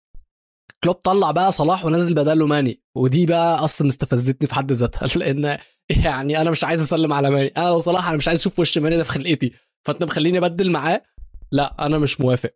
[0.85, 2.83] كلوب طلع بقى صلاح ونزل بداله ماني.
[2.95, 5.59] ودي بقى أصلا استفزتني في حد ذاتها لأن
[6.05, 7.49] يعني أنا مش عايز أسلم على ماني.
[7.57, 9.53] أنا لو صلاح أنا مش عايز أشوف وش ماني ده في خلقتي.
[9.87, 11.03] فأنت مخليني أبدل معاه؟
[11.53, 12.51] لا أنا مش موافق.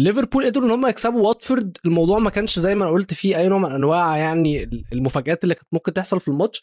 [0.00, 1.78] ليفربول قدروا إن هم يكسبوا واتفورد.
[1.86, 5.54] الموضوع ما كانش زي ما أنا قلت فيه أي نوع من أنواع يعني المفاجآت اللي
[5.54, 6.62] كانت ممكن تحصل في الماتش.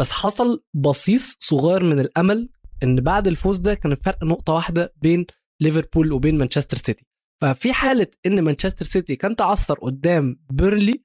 [0.00, 2.48] بس حصل بصيص صغير من الأمل
[2.82, 5.26] إن بعد الفوز ده كان الفرق نقطة واحدة بين
[5.60, 7.06] ليفربول وبين مانشستر سيتي.
[7.42, 11.02] ففي حالة إن مانشستر سيتي كان تعثر قدام بيرنلي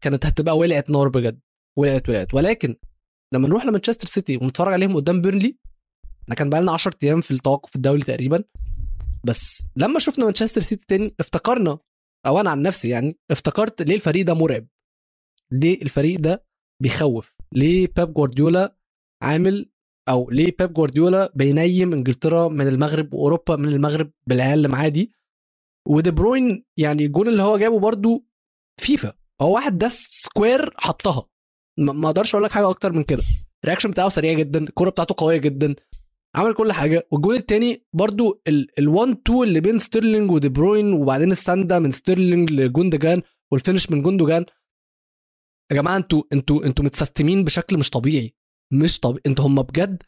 [0.00, 1.40] كانت هتبقى ولعت نار بجد.
[1.78, 2.34] ولعت ولعت.
[2.34, 2.76] ولكن
[3.34, 5.56] لما نروح لمانشستر سيتي ونتفرج عليهم قدام بيرلي
[6.22, 8.44] إحنا كان بقالنا 10 أيام في التوقف الدولي تقريبا.
[9.24, 11.78] بس لما شفنا مانشستر سيتي تاني افتكرنا
[12.26, 14.66] أو أنا عن نفسي يعني افتكرت ليه الفريق ده مرعب.
[15.52, 16.44] ليه الفريق ده
[16.82, 18.76] بيخوف؟ ليه بيب جوارديولا
[19.22, 19.70] عامل
[20.08, 25.12] أو ليه بيب جوارديولا بينيم إنجلترا من المغرب وأوروبا من المغرب بالعيال اللي معاه دي
[25.88, 28.26] ودي بروين يعني الجون اللي هو جابه برضو
[28.80, 29.12] فيفا.
[29.40, 31.26] هو واحد ده square حطها.
[31.78, 33.22] ما أقدرش أقول لك حاجة أكتر من كده.
[33.64, 35.74] ال reaction بتاعه سريع جدا الكورة بتاعته قوية جدا
[36.34, 37.08] عمل كل حاجة.
[37.10, 43.22] والجون التاني برضو ال1 2 اللي بين ستيرلينج ودي بروين وبعدين الساندا من ستيرلينج لجوندوجان
[43.52, 44.46] وال finish من جوندوجان.
[45.70, 48.34] يا جماعة أنتوا أنتوا أنتوا متسستمين بشكل مش طبيعي.
[48.72, 50.02] مش طبيعي أنتوا هم بجد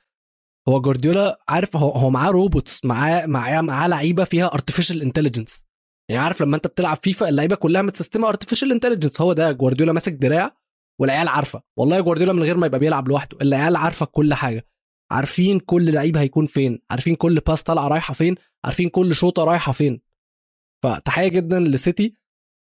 [0.69, 5.65] هو جوارديولا عارف هو هو معاه robots معاه معاه معاه لعيبة فيها artificial intelligence
[6.11, 10.13] يعني عارف لما انت بتلعب فيفا اللعيبة كلها متسستمه artificial intelligence هو ده جوارديولا ماسك
[10.13, 10.57] دراع
[11.01, 11.63] والعيال عارفة.
[11.79, 14.67] والله جوارديولا من غير ما يبقى بيلعب لوحده العيال عارفة كل حاجة.
[15.11, 19.73] عارفين كل لعيب هيكون فين عارفين كل pass طالعة رايحة فين عارفين كل شوطة رايحة
[19.73, 20.01] فين.
[20.85, 22.17] فتحية جدا لسيتي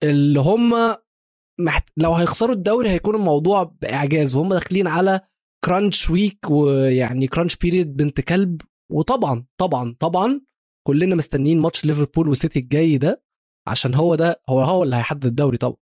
[0.04, 0.96] اللي هم
[1.60, 1.90] محت...
[1.98, 4.36] لو هيخسروا الدوري هيكون الموضوع بإعجاز.
[4.36, 5.22] وهم داخلين على
[5.66, 8.62] crunch week ويعني crunch period بنت كلب.
[8.92, 10.42] وطبعا طبعا طبعا
[10.88, 13.24] كلنا مستنيين ماتش ليفربول وسيتي الجاي ده
[13.68, 15.78] عشان هو ده هو هو اللي هيحدد الدوري طبعا.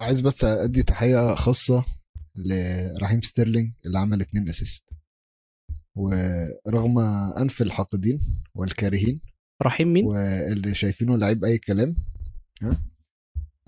[0.00, 1.84] عايز بس أدي تحية خاصة
[2.36, 4.84] لرحيم ستيرلينج اللي عمل اتنين assist
[5.96, 6.98] ورغم
[7.38, 8.20] أنف الحاقدين
[8.54, 9.20] والكارهين
[9.62, 11.94] رحيم مين؟ واللي شايفينه لعيب أي كلام
[12.62, 12.82] ها؟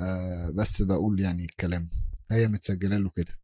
[0.01, 1.91] آه بس بقول يعني الكلام
[2.31, 3.35] هي متسجلة له كده.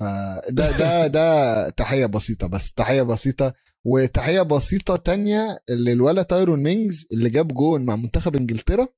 [0.00, 3.54] فده ده ده تحية بسيطة بس تحية بسيطة.
[3.86, 8.88] وتحية بسيطة تانية للولد تايرون مينجز اللي جاب جون مع منتخب إنجلترا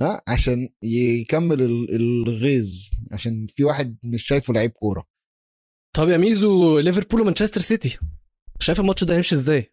[0.00, 2.70] ها عشان يكمل ال- الغيظ
[3.12, 5.06] عشان في واحد مش شايفه لعيب كورة.
[5.96, 7.98] طب يا ميزو ليفربول ومانشستر سيتي.
[8.60, 9.72] شايف الماتش ده هيمشي إزاي؟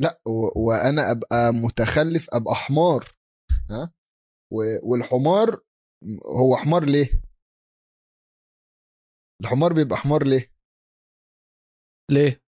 [0.00, 3.14] لا و- وأنا أبقى متخلف أبقى حمار
[3.70, 3.92] ها
[4.52, 5.60] و- والحمار
[6.26, 7.22] هو حمار ليه؟
[9.40, 10.52] الحمار بيبقى حمار ليه؟
[12.10, 12.42] ليه؟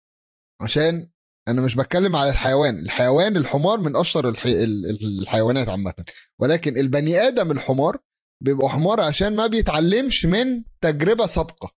[0.62, 1.10] عشان
[1.48, 4.64] أنا مش بتكلم على الحيوان الحيوان الحمار من أشطر الحي...
[4.64, 5.94] ال- ال- الحيوانات عامه.
[6.38, 7.98] ولكن البني آدم الحمار
[8.42, 11.74] بيبقى حمار عشان ما بيتعلمش من تجربة سابقة.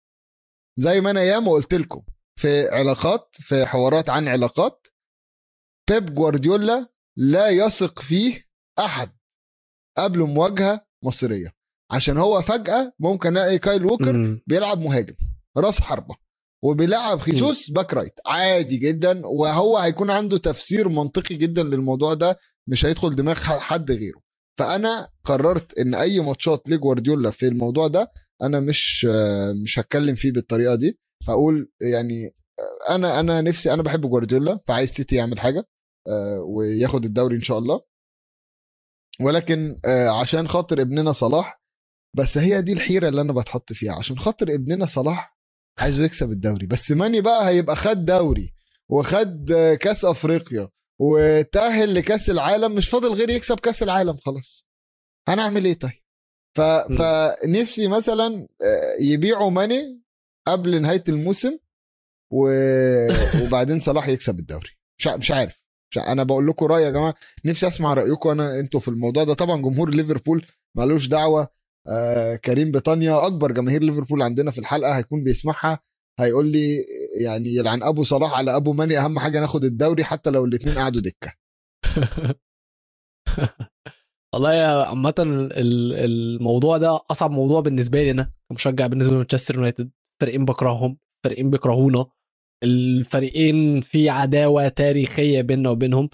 [0.79, 2.03] زي ما أنا ياما قلت لكم
[2.41, 4.87] في علاقات في حوارات عن علاقات
[5.91, 6.87] بيب جوارديولا
[7.19, 8.45] لا يثق فيه
[8.79, 9.19] أحد
[9.99, 11.55] قبل مواجهة مصيرية
[11.93, 14.43] عشان هو فجأة ممكن ألاقي كايل ووكر مم.
[14.47, 15.15] بيلعب مهاجم
[15.57, 16.15] راس حربة
[16.65, 18.21] وبيلعب خيسوس back right.
[18.27, 22.37] عادي جدا وهو هيكون عنده تفسير منطقي جدا للموضوع ده
[22.69, 24.21] مش هيدخل دماغ حد غيره.
[24.59, 29.07] فأنا قررت إن أي ماتشات لجوارديولا في الموضوع ده أنا مش
[29.65, 30.99] مش هتكلم فيه بالطريقة دي.
[31.29, 32.35] هقول يعني
[32.91, 35.65] أنا أنا نفسي أنا بحب جوارديولا فعايز سيتي يعمل حاجة
[36.09, 37.81] آه، وياخد الدوري إن شاء الله.
[39.21, 41.62] ولكن آه، عشان خاطر ابننا صلاح
[42.17, 45.37] بس هي دي الحيرة اللي أنا بتحط فيها عشان خاطر ابننا صلاح
[45.79, 46.67] عايزه يكسب الدوري.
[46.67, 48.55] بس ماني بقى هيبقى خد دوري
[48.89, 50.69] وخد كأس أفريقيا
[51.01, 54.67] وتأهل لكأس العالم مش فاضل غير يكسب كأس العالم خلاص.
[55.29, 56.03] هنعمل إيه طيب؟
[56.57, 56.61] ف...
[56.61, 60.03] فنفسي مثلا آه، يبيعوا ماني
[60.47, 61.59] قبل نهاية الموسم
[62.31, 62.49] و...
[63.43, 64.71] وبعدين صلاح يكسب الدوري.
[64.99, 65.63] مش مش عارف.
[65.91, 67.15] مش أنا بقول لكم رايي يا جماعة.
[67.45, 69.35] نفسي أسمع رأيكم أنا أنتوا في الموضوع ده.
[69.35, 71.49] طبعا جمهور ليفربول مالوش دعوة.
[71.89, 75.79] آه كريم بطانيا أكبر جماهير ليفربول عندنا في الحلقة هيكون بيسمعها
[76.21, 76.85] هيقول لي
[77.25, 81.01] يعني يلعن أبو صلاح على أبو ماني أهم حاجة ناخد الدوري حتى لو الاثنين قعدوا
[81.01, 81.33] دكة.
[84.35, 89.91] والله يا عامة ال- الموضوع ده أصعب موضوع بالنسبة لي أنا كمشجع بالنسبة لمانشستر يونايتد
[90.21, 92.07] فريقين بكرههم فريقين بيكرهونا.
[92.65, 96.09] الفريقين في عداوة تاريخية بيننا وبينهم.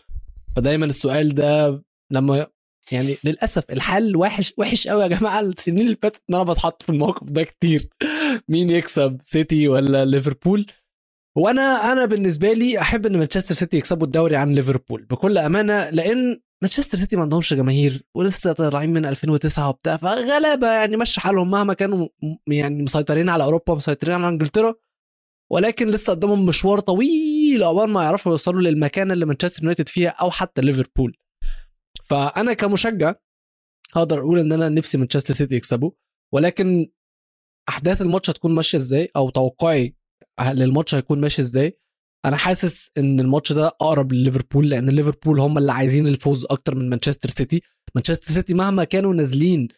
[0.57, 2.46] فدايما السؤال ده لما
[2.92, 5.40] يعني للأسف الحل وحش وحش قوي يا جماعة.
[5.40, 7.88] السنين اللي فاتت إن أنا بتحط في الموقف ده كتير.
[8.48, 10.66] مين يكسب سيتي ولا ليفربول؟
[11.37, 16.40] وأنا أنا بالنسبة لي أحب إن مانشستر سيتي يكسبوا الدوري عن ليفربول بكل أمانة لأن
[16.62, 21.74] مانشستر سيتي ما عندهمش جماهير ولسه طالعين من 2009 وبتاع فغلابه يعني مشي حالهم مهما
[21.74, 22.09] كانوا
[22.46, 24.74] يعني مسيطرين على أوروبا مسيطرين على إنجلترا
[25.51, 30.31] ولكن لسه قدامهم مشوار طويل عقبال ما يعرفوا يوصلوا للمكان اللي مانشستر يونايتد فيها أو
[30.31, 31.16] حتى ليفربول.
[32.10, 33.14] فأنا كمشجع
[33.94, 35.90] هقدر أقول إن أنا نفسي مانشستر سيتي يكسبوا
[36.34, 36.88] ولكن
[37.68, 39.94] أحداث الماتش هتكون ماشية إزاي؟ أو توقعي
[40.40, 41.78] للماتش هيكون ماشي إزاي؟
[42.24, 46.90] أنا حاسس إن الماتش ده أقرب لليفربول لأن ليفربول هم اللي عايزين الفوز أكتر من
[46.90, 47.62] مانشستر سيتي.
[47.94, 49.68] مانشستر سيتي مهما كانوا نازلين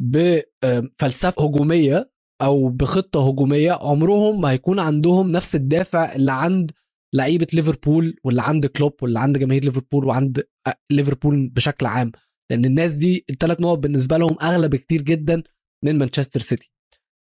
[0.00, 2.10] بفلسفه هجومية
[2.42, 6.70] أو بخطة هجومية عمرهم ما هيكون عندهم نفس الدافع اللي عند
[7.14, 12.12] لعيبة ليفربول واللي عند كلوب واللي عند جماهير ليفربول وعند آه، ليفربول بشكل عام.
[12.50, 15.42] لأن الناس دي الثلاث نقط بالنسبة لهم أغلى بكتير جدا
[15.84, 16.70] من مانشستر سيتي.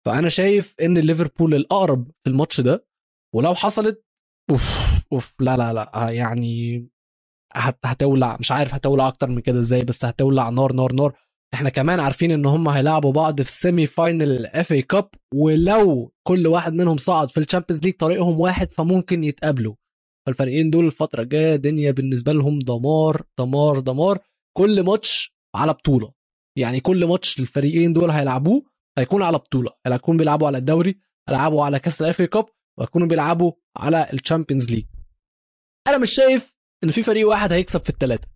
[0.05, 2.87] فأنا شايف إن ليفربول الأقرب في الماتش ده
[3.35, 4.03] ولو حصلت
[4.51, 4.79] أوف
[5.13, 6.87] أوف لا لا لا آه، يعني
[7.53, 11.13] هت- هتولع مش عارف هتولع أكتر من كده إزاي بس هتولع نار نار نار.
[11.53, 16.13] إحنا كمان عارفين إن هم هيلعبوا بعض في ال semi final ال FA Cup ولو
[16.27, 19.75] كل واحد منهم صعد في ال Champions League طريقهم واحد فممكن يتقابلوا.
[20.27, 24.19] فالفريقين دول الفترة الجاية دنيا بالنسبة لهم دمار دمار دمار.
[24.57, 26.13] كل ماتش على بطولة.
[26.57, 28.63] يعني كل ماتش الفريقين دول هيلعبوه
[28.97, 29.71] هيكون على بطولة.
[29.87, 32.45] هيكون بيلعبوا على الدوري هيلعبوا على كأس ال FA Cup
[32.79, 34.85] وهيكونوا بيلعبوا على ال Champions League.
[35.87, 38.27] أنا مش شايف إن في فريق واحد هيكسب في الثلاثه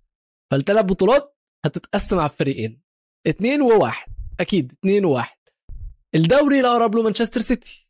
[0.52, 2.82] فالثلاث بطولات هتتقسم على الفريقين.
[3.28, 4.12] اتنين وواحد.
[4.40, 5.38] أكيد اتنين وواحد.
[6.16, 7.88] الدوري الأقرب له مانشستر سيتي.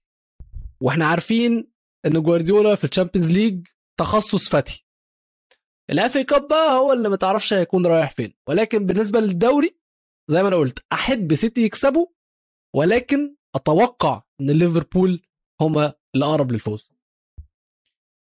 [0.81, 1.71] وإحنا عارفين
[2.05, 3.67] إن جوارديولا في ال Champions League
[3.99, 4.85] تخصص فتي.
[5.89, 8.33] ال FA Cup بقى هو اللي ما تعرفش هيكون رايح فين.
[8.49, 9.79] ولكن بالنسبة للدوري
[10.31, 12.07] زي ما أنا قلت أحب سيتي يكسبوا
[12.75, 15.21] ولكن أتوقع إن ليفربول
[15.61, 16.91] هما الأقرب للفوز.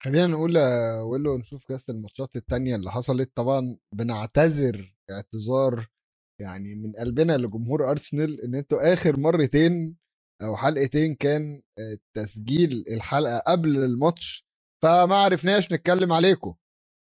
[0.02, 3.36] خلينا نقول يا ويلو نشوف كأس الماتشات التانية اللي حصلت.
[3.36, 5.86] طبعا بنعتذر اعتذار
[6.40, 9.96] يعني من قلبنا لجمهور أرسنال إن أنتوا آخر مرتين
[10.42, 14.47] أو حلقتين كان آه، تسجيل الحلقة قبل الماتش
[14.82, 16.54] فما عرفناش نتكلم عليكم.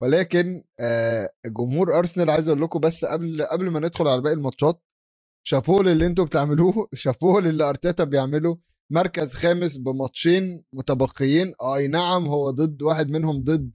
[0.03, 4.83] ولكن آه، جمهور أرسنال عايز أقول لكم بس قبل قبل ما ندخل على باقي الماتشات
[5.47, 8.59] شابوه اللي أنتوا بتعملوه شابوه اللي أرتيتا بيعمله.
[8.93, 11.55] مركز خامس بماتشين متبقيين.
[11.77, 13.71] أي نعم هو ضد واحد منهم ضد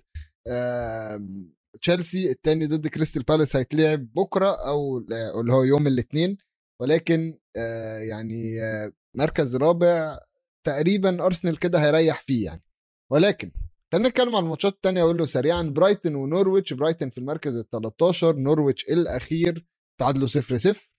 [1.82, 4.98] تشيلسي التاني ضد كريستال بالاس هيتلعب بكرة أو
[5.40, 6.38] اللي هو يوم الاثنين
[6.82, 10.20] ولكن آه، يعني آه، مركز رابع
[10.64, 12.64] تقريبا أرسنال كده هيريح فيه يعني.
[13.12, 13.52] ولكن
[13.94, 15.62] خلينا نتكلم عن الماتشات التانية أقول له سريعا.
[15.64, 19.66] برايتون ونورويتش برايتون في المركز ال 13 نورويتش الأخير
[20.00, 20.90] تعادلوا 0 0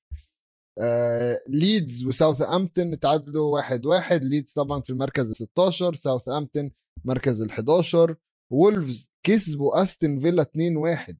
[0.80, 6.70] آه، ليدز وساوثامبتون تعادلوا 1 1 ليدز طبعا في المركز ال 16 ساوثامبتون
[7.04, 8.16] مركز ال 11
[8.52, 11.18] وولفز كسبوا أستون فيلا 2 1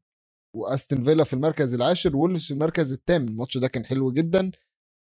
[0.57, 3.29] وأستون فيلا في المركز العاشر وولفز في المركز الثامن.
[3.29, 4.51] الماتش ده كان حلو جدا.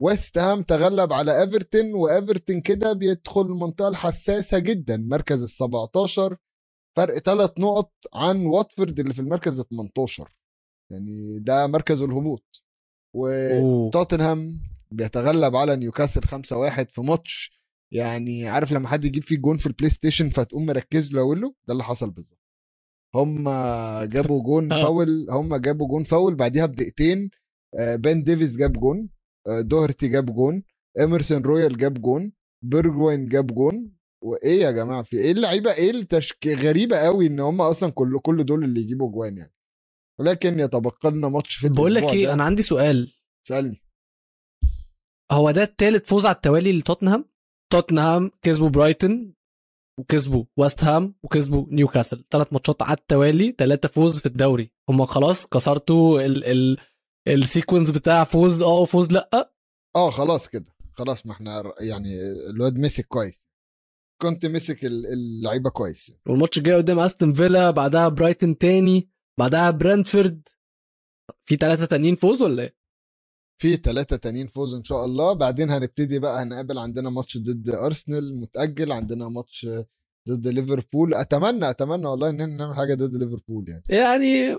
[0.01, 4.97] ويست هام تغلب على إيفرتون وإيفرتون كده بيدخل المنطقة الحساسة جدا.
[4.97, 6.37] مركز ال 17
[6.99, 10.35] فرق ثلاث نقط عن واتفورد اللي في المركز ال 18
[10.91, 12.63] يعني ده مركز الهبوط.
[13.15, 17.59] وتوتنهام بيتغلب على نيوكاسل 5-1 في ماتش
[17.93, 21.53] يعني عارف لما حد يجيب فيه جون في البلاي ستيشن فتقوم مركز له أقول له
[21.67, 22.39] ده اللي حصل بالظبط
[23.15, 23.49] هم
[24.03, 24.83] جابوا جون آه.
[24.83, 27.29] فأول هم جابوا جون فأول بعديها بدقيقتين
[27.79, 29.09] آه، بين ديفيس جاب جون
[29.47, 30.63] آه، دوهرتي جاب جون
[30.99, 32.31] إيمرسون رويال جاب جون
[32.63, 37.61] بيرجوين جاب جون وإيه يا جماعة؟ في إيه اللعيبة؟ إيه التشكيلة غريبة قوي إن هم
[37.61, 39.53] أصلا كل كل دول اللي يجيبوا أجوان يعني.
[40.19, 42.33] ولكن يتبقى لنا ماتش في بقول لك إيه.
[42.33, 43.13] أنا عندي سؤال.
[43.47, 43.83] سألني.
[45.31, 47.25] هو ده التالت فوز على التوالي لتوتنهام؟
[47.71, 49.33] توتنهام كسبوا برايتون
[49.99, 52.25] وكسبوا ويست هام وكسبوا نيوكاسل.
[52.31, 54.71] ثلاث ماتشات على التوالي ثلاثة فوز في الدوري.
[54.89, 56.77] هم خلاص كسرتوا ال ال
[57.27, 59.53] ال sequence بتاع فوز آه وفوز لأ؟
[59.95, 60.75] آه خلاص كده.
[60.93, 62.09] خلاص ما إحنا يعني
[62.49, 63.48] الواد مسك كويس.
[64.21, 66.11] كنت مسك ال- اللعيبة كويس.
[66.27, 70.47] والماتش الجاي قدام أستون فيلا بعدها برايتون تاني بعدها برنتفورد
[71.45, 72.75] في ثلاثة تانيين فوز ولا إيه؟
[73.61, 75.33] في ثلاثة تانيين فوز إن شاء الله.
[75.33, 79.67] بعدين هنبتدي بقى هنقابل عندنا ماتش ضد أرسنال متأجل عندنا ماتش
[80.29, 81.13] ضد ليفربول.
[81.13, 83.83] أتمنى أتمنى والله إن إحنا نعمل حاجة ضد ليفربول يعني.
[83.89, 84.57] يعني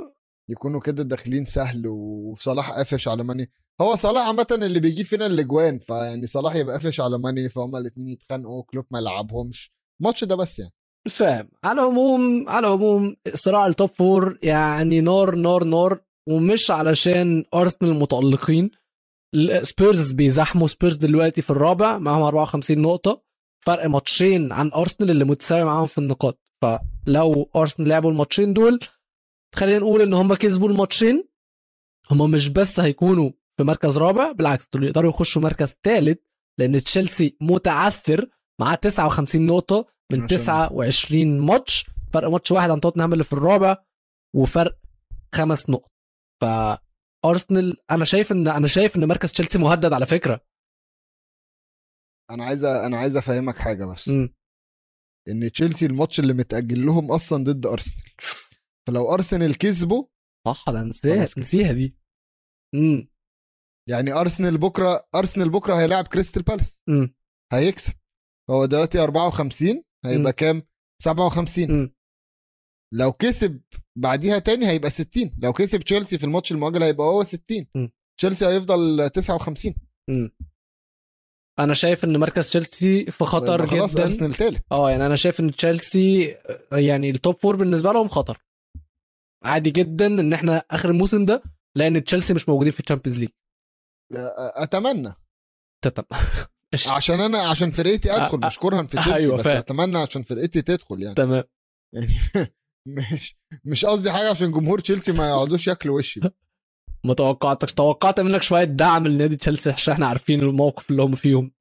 [0.51, 3.51] يكونوا كده داخلين سهل وصلاح قافش على ماني.
[3.81, 8.09] هو صلاح عامة اللي بيجيب فينا الأجوان فيعني صلاح يبقى قافش على ماني فهم الاثنين
[8.09, 9.73] يتخانقوا كلوب ما يلعبهمش.
[10.01, 10.73] الماتش ده بس يعني.
[11.09, 11.49] فاهم.
[11.65, 17.95] على العموم على العموم صراع ال top four يعني نار نار نار ومش علشان أرسنال
[17.95, 18.71] متألقين.
[19.63, 23.23] سبيرز بيزاحموا سبيرز دلوقتي في الرابع معاهم 54 نقطة.
[23.67, 26.41] فرق ماتشين عن أرسنال اللي متساوي معاهم في النقاط.
[26.63, 28.81] فلو أرسنال لعبوا الماتشين دول
[29.55, 31.29] خلينا نقول ان هم كسبوا الماتشين.
[32.11, 36.19] هم مش بس هيكونوا في مركز رابع بالعكس دول يقدروا يخشوا مركز ثالث
[36.59, 41.87] لأن تشيلسي متعثر معاه 59 نقطة من عشان- 29 ماتش.
[42.13, 43.77] فرق ماتش واحد عن توتنهام اللي في الرابع
[44.37, 44.79] وفرق
[45.35, 45.91] خمس نقط.
[46.43, 50.41] فارسنال أنا شايف ان أنا شايف إن مركز تشيلسي مهدد على فكرة.
[52.31, 54.09] أنا عايز أنا عايز أفهمك حاجة بس.
[54.09, 54.35] مم.
[55.29, 58.05] إن تشيلسي الماتش اللي متأجل لهم أصلا ضد أرسنال.
[58.89, 60.05] فلو أرسنال كسبوا
[60.47, 61.23] صح أنا نسيها.
[61.39, 61.97] نسيها دي.
[62.75, 63.11] امم
[63.89, 66.83] يعني أرسنال بكرة أرسنال بكرة هيلاعب كريستال بالاس.
[66.89, 67.15] امم
[67.53, 67.93] هيكسب.
[68.51, 70.31] هو دلوقتي 54 هيبقى مم.
[70.31, 70.63] كام؟
[71.03, 71.95] 57 امم
[72.95, 73.61] لو كسب
[73.99, 77.91] بعديها تاني هيبقى 60 لو كسب تشيلسي في الماتش المؤجل هيبقى هو 60 مم.
[78.19, 79.75] تشيلسي هيفضل 59
[80.11, 80.31] امم
[81.59, 84.05] أنا شايف إن مركز تشيلسي في خطر ويبقى خلاص جدا.
[84.05, 86.37] أرسنال ثالث آه يعني أنا شايف إن تشيلسي
[86.73, 88.39] يعني ال top four بالنسبة لهم خطر.
[89.45, 91.43] عادي جدا إن إحنا آخر الموسم ده
[91.77, 93.29] لأن تشيلسي مش موجودين في ال Champions League.
[94.57, 95.15] أتمنى.
[95.85, 96.03] تتم.
[96.97, 99.57] عشان أنا عشان فرقتي أدخل مش كرها في تشيلسي أيوة، بس فاهم.
[99.57, 101.15] أتمنى عشان فرقتي تدخل يعني.
[101.15, 101.45] تمام.
[101.95, 102.07] يعني
[102.97, 106.21] مش مش قصدي حاجة عشان جمهور تشيلسي ما يقعدوش ياكلوا وشي.
[107.05, 107.73] ما توقعتكش.
[107.73, 111.53] توقعت منك شوية دعم لنادي تشيلسي عشان إحنا عارفين الموقف اللي هم فيهم.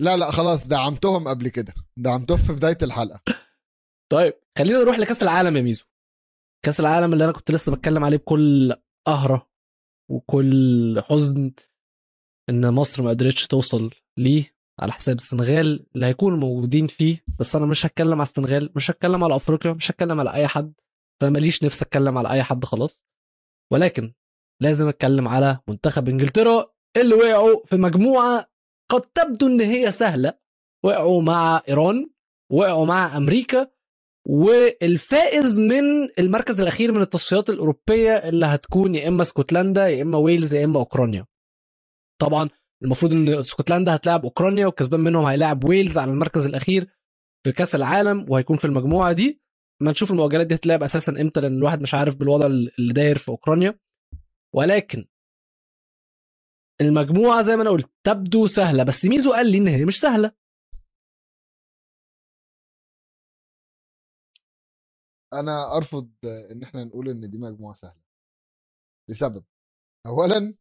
[0.00, 1.74] لا لا خلاص دعمتهم قبل كده.
[1.96, 3.22] دعمتهم في بداية الحلقة.
[4.12, 5.84] طيب خلينا نروح لكأس العالم يا ميزو.
[6.64, 8.74] كأس العالم اللي أنا كنت لسه بتكلم عليه بكل
[9.06, 9.50] قهره
[10.10, 11.52] وكل حزن
[12.50, 17.24] إن مصر ما قدرتش توصل ليه على حساب السنغال اللي هيكونوا موجودين فيه.
[17.40, 20.72] بس أنا مش هتكلم على السنغال مش هتكلم على أفريقيا مش هتكلم على أي حد.
[21.20, 23.04] فأنا ماليش نفسي أتكلم على أي حد خلاص.
[23.72, 24.12] ولكن
[24.62, 28.50] لازم أتكلم على منتخب إنجلترا اللي وقعوا في مجموعة
[28.90, 30.38] قد تبدو إن هي سهلة.
[30.84, 32.10] وقعوا مع إيران
[32.52, 33.72] وقعوا مع أمريكا
[34.26, 40.54] والفائز من المركز الأخير من التصفيات الأوروبية اللي هتكون يا إما اسكتلندا يا إما ويلز
[40.54, 41.26] يا إما أوكرانيا.
[42.20, 42.48] طبعا
[42.84, 46.86] المفروض إن اسكتلندا هتلاعب أوكرانيا والكسبان منهم هيلاعب ويلز على المركز الأخير
[47.44, 49.42] في كأس العالم وهيكون في المجموعة دي.
[49.82, 53.28] ما نشوف المؤجلات دي هتلعب أساسا إمتى لأن الواحد مش عارف بالوضع اللي داير في
[53.28, 53.78] أوكرانيا.
[54.54, 55.04] ولكن
[56.80, 60.32] المجموعة زي ما أنا قلت تبدو سهلة بس ميزو قال لي إن هي مش سهلة.
[65.32, 66.10] أنا أرفض
[66.52, 68.02] إن إحنا نقول إن دي مجموعة سهلة.
[69.10, 69.44] لسبب.
[70.06, 70.54] اولا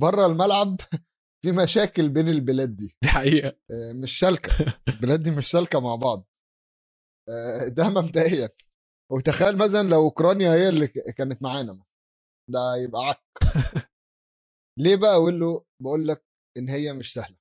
[0.00, 0.76] بره الملعب
[1.42, 2.96] في مشاكل بين البلاد دي.
[3.02, 3.48] دي حقيقة.
[3.48, 6.24] آه، مش سالكه البلاد دي مش سالكه مع بعض.
[7.28, 8.48] آه، ده مبدئيا.
[9.12, 11.86] وتخيل مثلا لو أوكرانيا هي اللي كانت معانا مثلا.
[12.50, 13.22] ده يبقى عك.
[14.78, 16.24] ليه بقى أقول له؟ بقول لك
[16.58, 17.36] إن هي مش سهلة.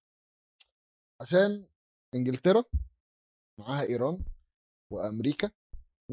[1.21, 1.67] عشان
[2.15, 2.63] إنجلترا
[3.59, 4.25] معاها إيران
[4.93, 5.51] وأمريكا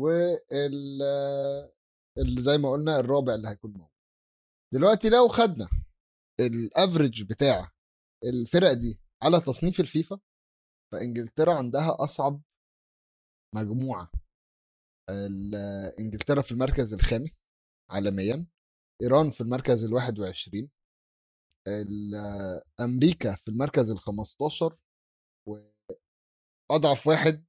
[0.01, 1.03] وال
[2.43, 3.91] زي ما قلنا الرابع اللي هيكون موجود.
[4.75, 5.69] دلوقتي لو خدنا
[6.41, 7.71] الافريج بتاع
[8.25, 10.21] الفرق دي على تصنيف الفيفا
[10.93, 12.43] فإنجلترا عندها أصعب
[13.55, 14.11] مجموعة.
[15.11, 15.55] ال-
[16.01, 17.43] إنجلترا في المركز الخامس
[17.91, 18.47] عالميا
[19.03, 19.85] إيران في المركز
[21.69, 22.15] ال-
[22.81, 24.79] أمريكا في المركز الخمستاشر
[25.49, 27.45] وأضعف واحد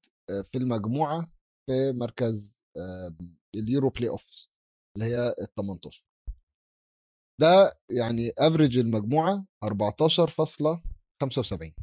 [0.52, 1.30] في المجموعة
[1.70, 2.57] في مركز
[3.55, 4.49] ال Euro playoffs
[4.95, 6.03] اللي هي ال 18
[7.41, 11.74] ده يعني average المجموعة 14.75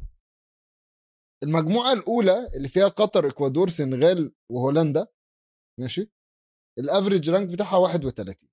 [1.43, 5.07] المجموعة الأولى اللي فيها قطر إكوادور سنغال وهولندا
[5.79, 6.11] ماشي؟
[6.79, 8.49] ال average rank بتاعها 31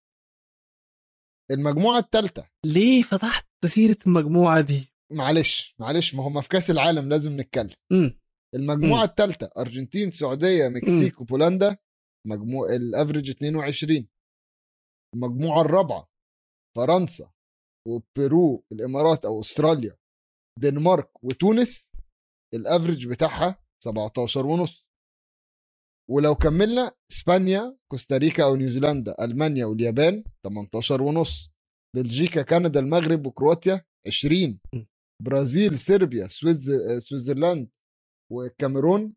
[1.50, 7.40] المجموعة الثالثه ليه فتحت سيرة المجموعة دي؟ معلش معلش ما هم في كأس العالم لازم
[7.40, 7.74] نتكلم.
[7.92, 8.20] إمم.
[8.54, 11.76] المجموعة الثالثه أرجنتين سعودية مكسيك وبولندا
[12.26, 14.08] مجموع ال average 22
[15.14, 16.08] المجموعة الرابعة
[16.76, 17.30] فرنسا
[17.88, 19.96] وبيرو الإمارات أو أستراليا
[20.58, 21.92] دنمارك وتونس.
[22.54, 24.86] ال average بتاعها 17 ونص.
[26.10, 31.50] ولو كملنا إسبانيا كوستاريكا أو نيوزيلندا ألمانيا واليابان 18 ونص.
[31.96, 34.84] بلجيكا كندا المغرب وكرواتيا 20 م.
[35.22, 36.98] برازيل صربيا Switzer...
[38.32, 39.16] والكاميرون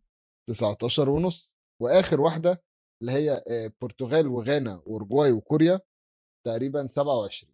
[0.50, 1.52] 19 ونص
[1.82, 2.64] وآخر واحدة
[3.02, 5.80] اللي هي آه، البرتغال وغانا وأورجواي وكوريا
[6.46, 7.54] تقريبا 27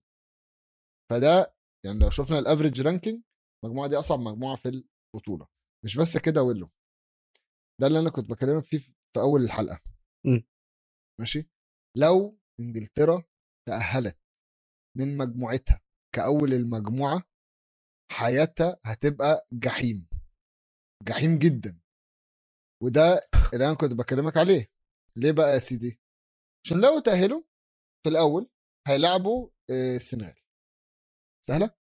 [1.12, 3.24] فده يعني لو شفنا ال average ranking
[3.66, 4.84] المجموعة دي أصعب مجموعة في
[5.16, 5.48] البطولة.
[5.86, 6.70] مش بس كده ويلو.
[7.82, 9.80] ده اللي أنا كنت بكلمك فيه في أول الحلقة.
[10.26, 10.40] م.
[11.20, 11.50] ماشي؟
[11.98, 13.24] لو إنجلترا
[13.68, 14.18] تأهلت
[14.98, 15.82] من مجموعتها
[16.16, 17.24] كأول المجموعة
[18.12, 20.08] حياتها هتبقى جحيم.
[21.04, 21.80] جحيم جدا.
[22.84, 23.22] وده
[23.54, 24.72] اللي أنا كنت بكلمك عليه.
[25.16, 26.00] ليه بقى يا سيدي؟
[26.66, 27.44] عشان لو تأهلوا
[28.04, 28.50] في الأول
[28.88, 30.36] هيلعبوا السنغال.
[31.48, 31.76] سهلة؟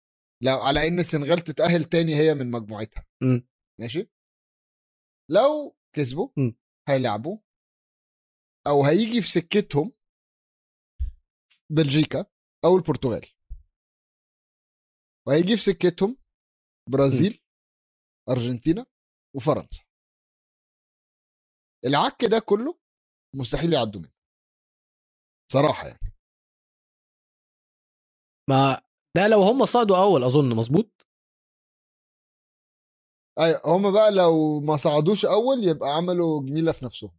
[0.43, 3.07] لو على إن السنغال تتأهل تاني هي من مجموعتها.
[3.23, 3.49] إمم.
[3.81, 4.11] ماشي؟
[5.31, 6.53] لو كسبوا م.
[6.89, 7.39] هيلعبوا.
[8.67, 9.93] أو هيجي في سكتهم
[11.71, 12.27] بلجيكا
[12.65, 13.27] أو البرتغال.
[15.27, 16.17] وهيجي في سكتهم
[16.89, 17.43] برازيل
[18.29, 18.87] أرجنتينا
[19.37, 19.85] وفرنسا.
[21.87, 22.79] العك ده كله
[23.37, 24.13] مستحيل يعدوا منه.
[25.53, 26.01] صراحة يعني.
[28.51, 28.83] ما
[29.17, 31.07] ده لو هم صعدوا أول أظن مظبوط؟
[33.41, 37.11] أيوه هم بقى لو ما صعدوش أول يبقى عملوا جميلة في نفسهم.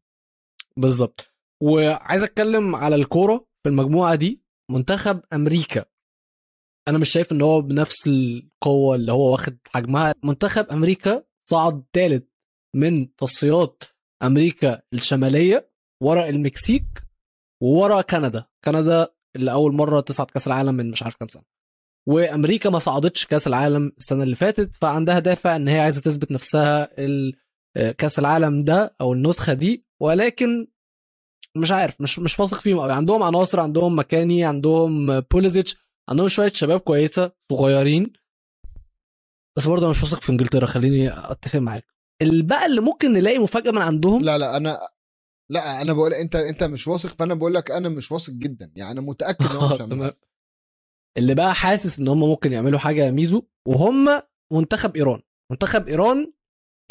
[0.77, 1.33] بالظبط.
[1.63, 4.41] وعايز أتكلم على الكورة في المجموعة دي.
[4.71, 5.85] منتخب أمريكا.
[6.87, 10.13] أنا مش شايف إن هو بنفس القوة اللي هو واخد حجمها.
[10.23, 12.23] منتخب أمريكا صعد ثالث
[12.75, 13.83] من تصفيات
[14.23, 15.71] أمريكا الشمالية
[16.03, 16.83] ورا المكسيك
[17.63, 18.45] وورا كندا.
[18.65, 21.43] كندا اللي اول مرة تصعد كأس العالم من مش عارف كام سنة.
[22.07, 26.89] وأمريكا ما صعدتش كأس العالم السنة اللي فاتت فعندها دافع إن هي عايزة تثبت نفسها
[27.77, 29.85] آه، كأس العالم ده أو النسخة دي.
[30.01, 30.67] ولكن
[31.57, 35.77] مش عارف مش مش واثق فيهم قوي عندهم عناصر عندهم مكاني عندهم بوليزيتش
[36.09, 38.13] عندهم شوية شباب كويسة صغيرين.
[39.57, 41.85] بس برضه أنا مش واثق في إنجلترا خليني أتفق معاك.
[42.23, 44.79] بقى اللي ممكن نلاقي مفاجأة من عندهم لا لا أنا
[45.51, 48.91] لا أنا بقول أنت أنت مش واثق فأنا بقول لك أنا مش واثق جدا يعني
[48.91, 50.11] أنا متأكد إن هو مش
[51.17, 54.21] اللي بقى حاسس إن هم ممكن يعملوا حاجة ميزو وهم
[54.53, 55.21] منتخب إيران.
[55.51, 56.33] منتخب إيران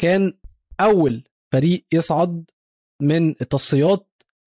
[0.01, 0.37] كان
[0.79, 2.45] أول فريق يصعد
[3.01, 4.07] من التصفيات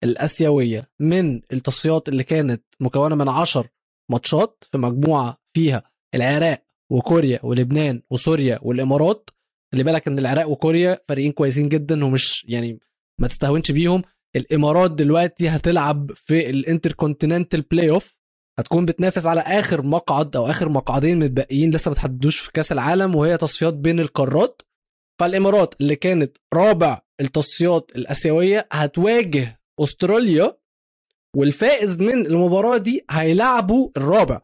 [0.04, 3.70] الآسيوية من التصفيات اللي كانت مكونة من 10
[4.10, 5.82] ماتشات في مجموعة فيها
[6.14, 9.30] العراق وكوريا ولبنان وسوريا والإمارات.
[9.72, 12.78] خلي بالك إن العراق وكوريا فريقين كويسين جدا ومش يعني
[13.20, 14.02] ما تستهونش بيهم.
[14.36, 18.18] الإمارات دلوقتي هتلعب في ال intercontinental playoff
[18.58, 23.14] هتكون بتنافس على آخر مقعد أو آخر مقعدين متبقيين لسه ما تحددوش في كأس العالم
[23.14, 24.62] وهي تصفيات بين القارات.
[25.20, 30.56] فالإمارات اللي كانت رابع التصفيات الآسيوية هتواجه أستراليا
[31.36, 34.40] والفائز من المباراة دي هيلعبوا الرابع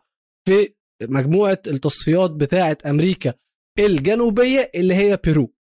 [0.48, 3.34] في مجموعة التصفيات بتاعة أمريكا
[3.78, 5.54] الجنوبية اللي هي بيرو.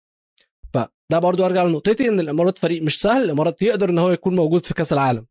[0.74, 4.66] فده برضو أرجع لنقطتي إن الإمارات فريق مش سهل الإمارات يقدر إن هو يكون موجود
[4.66, 5.26] في كأس العالم.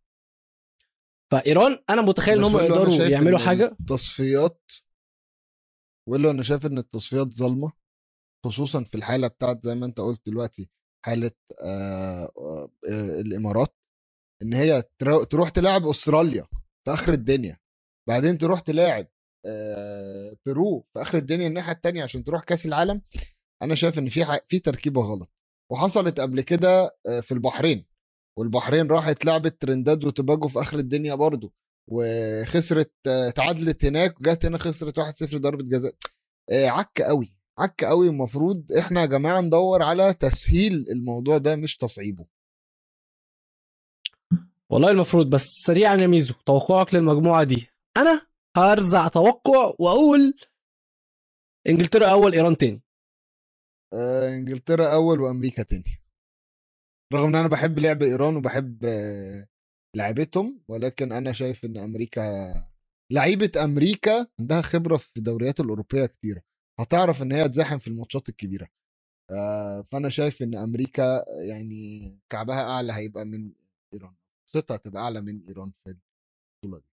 [1.32, 3.76] فإيران أنا متخيل إن هم يقدروا يعملوا إن حاجة.
[3.80, 4.72] التصفيات
[6.10, 7.72] ولا أنا شايف إن التصفيات ظالمة
[8.46, 10.70] خصوصا في الحالة بتاعت زي ما أنت قلت دلوقتي
[11.06, 11.32] حالة
[11.62, 13.76] آه آه آه الإمارات
[14.42, 16.44] إن هي ترو- تروح تلاعب أستراليا
[16.86, 17.58] في آخر الدنيا
[18.10, 19.08] بعدين تروح تلاعب
[20.46, 23.02] بيرو في آخر الدنيا الناحية التانية عشان تروح كأس العالم
[23.62, 25.32] أنا شايف إن في في تركيبة غلط.
[25.72, 27.86] وحصلت قبل كده آه، في البحرين.
[28.38, 31.54] والبحرين راحت لعبت ترنداد وتوباجو في آخر الدنيا برضو.
[31.88, 35.96] وخسرت آه، تعادلت هناك وجت هنا خسرت 1-0 ضربة جزاء.
[36.52, 38.08] آه، عك قوي عك قوي.
[38.08, 42.26] المفروض إحنا يا جماعة ندور على تسهيل الموضوع ده مش تصعيبه.
[44.70, 47.68] والله المفروض بس سريعا يا ميزو توقعك للمجموعة دي.
[47.98, 48.28] أنا
[48.58, 50.34] هرزع توقع وأقول
[51.68, 52.82] إنجلترا أول إيران تاني.
[53.94, 56.02] آه، إنجلترا أول وأمريكا تاني.
[57.14, 59.48] رغم إن أنا بحب لعب إيران وبحب آه،
[59.96, 62.22] لعبتهم ولكن أنا شايف إن أمريكا
[63.12, 66.42] لعيبة أمريكا عندها خبرة في الدوريات الأوروبية كتيرة.
[66.80, 68.68] هتعرف إن هي تزاحم في الماتشات الكبيرة.
[69.32, 73.54] آه، فأنا شايف إن أمريكا يعني كعبها أعلى هيبقى من
[73.94, 74.16] إيران.
[74.54, 75.90] ثقتها هتبقى أعلى من إيران في
[76.64, 76.91] البطولة دي.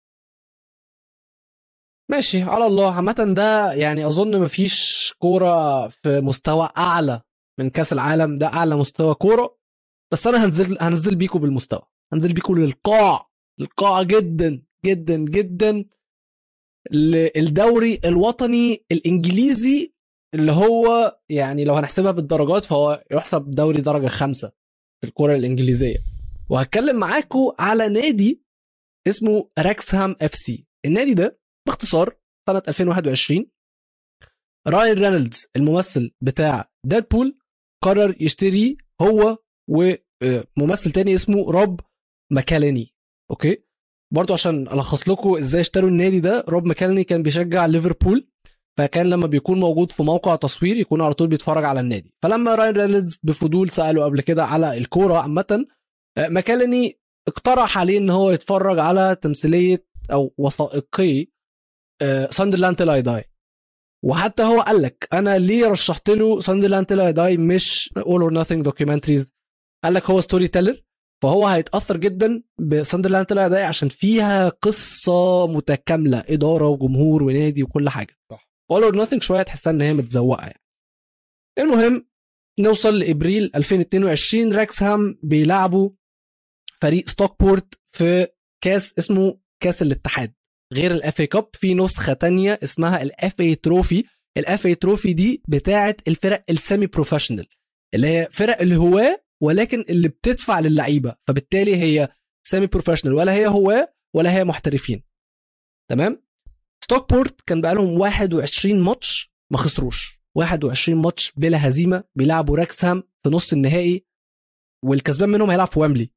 [2.11, 2.94] ماشي على الله.
[2.94, 7.20] عامة ده يعني أظن مفيش كورة في مستوى أعلى
[7.59, 8.34] من كأس العالم.
[8.34, 9.59] ده أعلى مستوى كورة.
[10.12, 11.82] بس أنا هنزل هنزل بيكو بالمستوى.
[12.12, 13.28] هنزل بيكو للقاع
[13.61, 15.84] القاع جدا جدا جدا
[16.90, 19.92] للدوري الوطني الإنجليزي
[20.34, 24.52] اللي هو يعني لو هنحسبها بالدرجات فهو يحسب دوري درجة خمسة
[25.00, 25.96] في الكرة الإنجليزية.
[26.48, 28.42] وهتكلم معاكم على نادي
[29.09, 30.66] اسمه راكسهام FC.
[30.84, 31.38] النادي ده
[31.69, 32.14] باختصار
[32.49, 33.47] سنة 2021
[34.69, 37.39] راين رينولدز الممثل بتاع ديدبول
[37.85, 39.39] قرر يشتري هو
[39.71, 41.81] وممثل تاني اسمه روب
[42.33, 42.95] ماكاليني
[43.31, 43.64] أوكي؟
[44.14, 48.29] برضو عشان ألخص لكم إزاي اشتروا النادي ده روب ماكاليني كان بيشجع ليفربول
[48.79, 52.14] فكان لما بيكون موجود في موقع تصوير يكون على طول بيتفرج على النادي.
[52.23, 55.66] فلما راين رينولدز بفضول سأله قبل كده على الكورة عامة
[56.19, 61.27] آه، ماكاليني اقترح عليه إن هو يتفرج على تمثيلية أو وثائقي
[62.30, 63.24] Sunderland 'Til I Die
[64.05, 68.32] وحتى هو قال لك أنا ليه رشحت له Sunderland 'Til I Die مش All or
[68.32, 69.32] Nothing documentaries
[69.84, 70.82] قال لك هو storyteller
[71.22, 77.62] فهو هيتأثر جدا ب Sunderland 'Til I Die عشان فيها قصة متكاملة إدارة وجمهور ونادي
[77.62, 78.16] وكل حاجة.
[78.30, 78.49] صح.
[78.70, 80.62] All or Nothing شوية تحسها إن هي متزوقة يعني.
[81.59, 82.09] المهم
[82.61, 85.90] نوصل لإبريل 2022 راكسهام بيلعبوا
[86.82, 88.28] فريق ستوكبورت في
[88.64, 90.34] كاس اسمه كاس الاتحاد.
[90.75, 94.05] غير ال FA Cup في نسخة تانية اسمها ال FA Trophy
[94.36, 97.47] ال FA Trophy دي بتاعه الفرق ال semi-professional
[97.95, 101.14] اللي هي فرق الهواة ولكن اللي بتدفع للعيبة.
[101.29, 102.09] فبالتالي هي
[102.47, 105.03] semi-professional ولا هي هواة ولا هي محترفين.
[105.91, 106.23] تمام؟
[106.85, 110.19] ستوكبورت كان بقالهم 21 ماتش ما خسروش.
[110.37, 114.07] 21 ماتش بلا هزيمة بيلعبوا راكسهام في نص النهائي
[114.85, 116.11] والكسبان منهم هيلعب في ويمبلي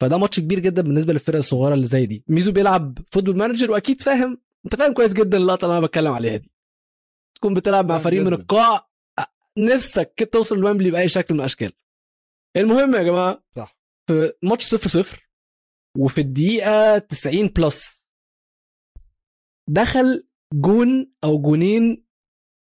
[0.00, 2.24] فده ماتش كبير جدا بالنسبة للفرق الصغيرة اللي زي دي.
[2.28, 6.36] ميزو بيلعب Football Manager وأكيد فاهم أنت فاهم كويس جدا اللقطة اللي أنا بتكلم عليها
[6.36, 6.50] دي.
[7.34, 8.32] تكون بتلعب مع فريق من.
[8.32, 8.90] القاع
[9.58, 11.72] نفسك كده توصل لويمبلي بأي شكل من الأشكال.
[12.56, 13.76] المهم يا جماعة صح.
[14.08, 15.28] في ماتش 0 0
[15.98, 18.06] وفي الدقيقة 90 plus
[19.70, 22.04] دخل جون أو جونين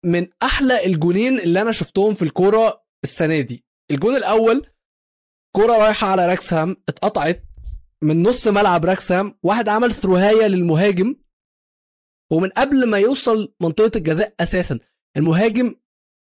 [0.04, 3.64] من أحلى الجونين اللي أنا شفتهم في الكورة السنة دي.
[3.90, 4.66] الجون الأول
[5.56, 7.44] كوره رايحة على راكسهام اتقطعت
[8.02, 11.16] من نص ملعب راكسهام واحد عمل ثروهاية للمهاجم
[12.32, 14.78] ومن قبل ما يوصل منطقة الجزاء أساسا.
[15.16, 15.74] المهاجم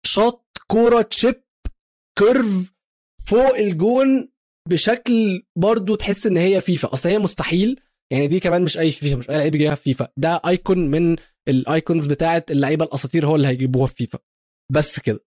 [0.07, 1.45] شاط كوره chip
[2.19, 2.73] curve
[3.27, 4.33] فوق الجون
[4.69, 6.93] بشكل برضو تحس إن هي فيفا.
[6.93, 7.81] أصل هي مستحيل
[8.13, 10.09] يعني دي كمان مش أي فيفا مش أي لعيب يجيبها في فيفا.
[10.17, 11.17] ده icon من
[11.49, 14.19] ال icons بتاعت اللعيبة الأساطير هو اللي هيجيبوها في فيفا.
[14.73, 15.25] بس كده.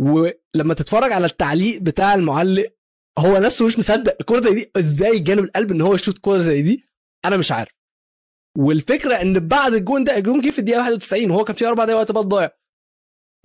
[0.00, 2.72] ولما تتفرج على التعليق بتاع المعلق
[3.18, 6.62] هو نفسه مش مصدق الكوره زي دي إزاي جاله القلب إن هو يشوط كوره زي
[6.62, 6.84] دي؟
[7.24, 7.72] أنا مش عارف.
[8.58, 11.98] والفكرة إن بعد الجون ده الجون جه في الدقيقة 91 وهو كان فيه أربع دقايق
[11.98, 12.50] وقت بقى ضايع.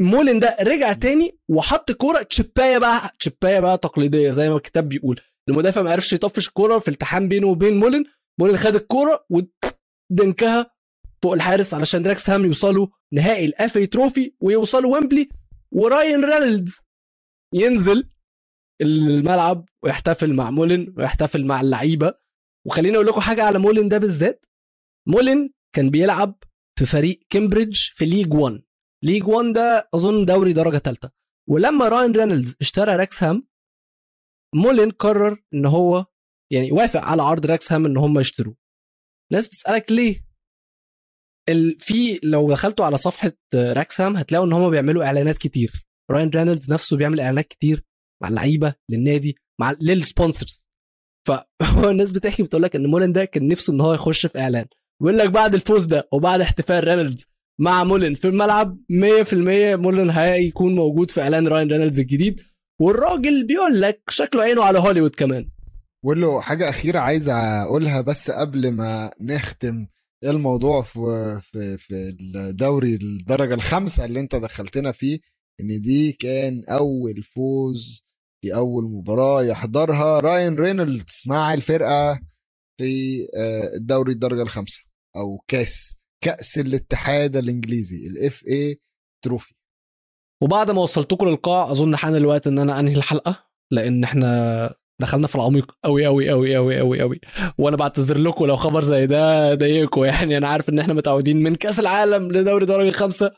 [0.02, 5.20] مولن ده رجع تاني وحط كوره تشبايه بقى تشبايه بقى تقليدية زي ما الكتاب بيقول.
[5.50, 8.04] المدافع ما عرفش يطفش الكوره في التحام بينه وبين مولن.
[8.40, 10.72] مولن خد الكوره ودنكها
[11.24, 15.30] فوق الحارس علشان راكسهام يوصلوا نهائي ال FA Trophy ويوصلوا ويمبلي.
[15.72, 16.80] وراين رينولدز
[17.54, 18.10] ينزل
[18.82, 22.14] الملعب ويحتفل مع مولن ويحتفل مع اللعيبة.
[22.68, 24.46] وخليني أقول لكم حاجة على مولن ده بالذات.
[25.08, 26.44] مولن كان بيلعب
[26.80, 28.62] في فريق كامبريدج في League 1
[29.04, 31.12] League 1 ده أظن دوري درجة ثالثه
[31.50, 33.48] ولما راين رينولدز اشترى راكسهام
[34.56, 36.06] مولين قرر إن هو
[36.52, 38.56] يعني وافق على عرض راكسهام إن هم يشتروه.
[39.32, 40.26] ناس بتسألك ليه.
[41.80, 45.88] في لو دخلتوا على صفحة راكسهام هتلاقوا إن هم بيعملوا إعلانات كتير.
[46.12, 47.84] راين رينولدز نفسه بيعمل إعلانات كتير.
[48.22, 50.66] مع اللعيبة للنادي مع لل sponsors
[51.28, 54.66] فهو الناس بتحكي بتقول لك إن مولين ده كان نفسه إن هو يخش في إعلان.
[55.02, 57.26] ويقول لك بعد الفوز ده وبعد احتفال رينولدز
[57.60, 59.34] مع مولين في الملعب 100%
[59.76, 62.42] مولين هيكون موجود في إعلان راين رينولدز الجديد.
[62.82, 65.50] والراجل بيقول لك شكله عينه على هوليوود كمان.
[66.06, 69.88] له حاجة أخيرة عايز أقولها بس قبل ما نختم.
[70.24, 71.00] الموضوع في
[71.42, 71.94] في في
[72.36, 75.20] الدوري الدرجة الخامسة اللي أنت دخلتنا فيه؟
[75.62, 78.09] إن دي كان أول فوز
[78.42, 82.20] في أول مباراة يحضرها راين رينولدز مع الفرقة
[82.80, 84.82] في آه، الدوري الدرجة الخامسة
[85.16, 88.82] أو كاس كأس الاتحاد الإنجليزي ال FA
[89.26, 89.54] Trophy
[90.44, 95.36] وبعد ما وصلتكم للقاع أظن حان الوقت إن أنا أنهي الحلقة لأن إحنا دخلنا في
[95.36, 97.22] العميق قوي قوي قوي قوي قوي قوي
[97.58, 101.56] وأنا بعتذر لكم لو خبر زي ده ضايقكم يعني أنا عارف إن إحنا متعودين من
[101.56, 103.32] كأس العالم لدوري درجة خمسة.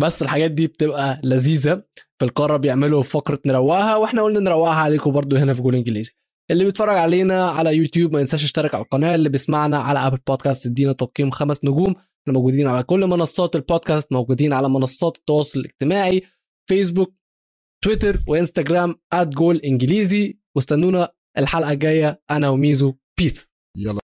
[0.00, 1.82] بس الحاجات دي بتبقى لذيذة
[2.18, 6.12] في القارة بيعملوا فقرة نروقها وإحنا قلنا نروقها عليكم برضو هنا في جول إنجليزي.
[6.50, 10.66] اللي بيتفرج علينا على يوتيوب ما ينساش يشترك على القناة اللي بيسمعنا على Apple Podcast
[10.66, 11.90] ادينا تقييم خمس نجوم.
[11.92, 16.22] إحنا موجودين على كل منصات البودكاست موجودين على منصات التواصل الاجتماعي
[16.68, 17.14] فيسبوك
[17.84, 20.38] تويتر وانستجرام @جول انجليزي.
[20.56, 22.94] واستنونا الحلقة الجاية أنا وميزو.
[23.18, 24.00] بيس يلا.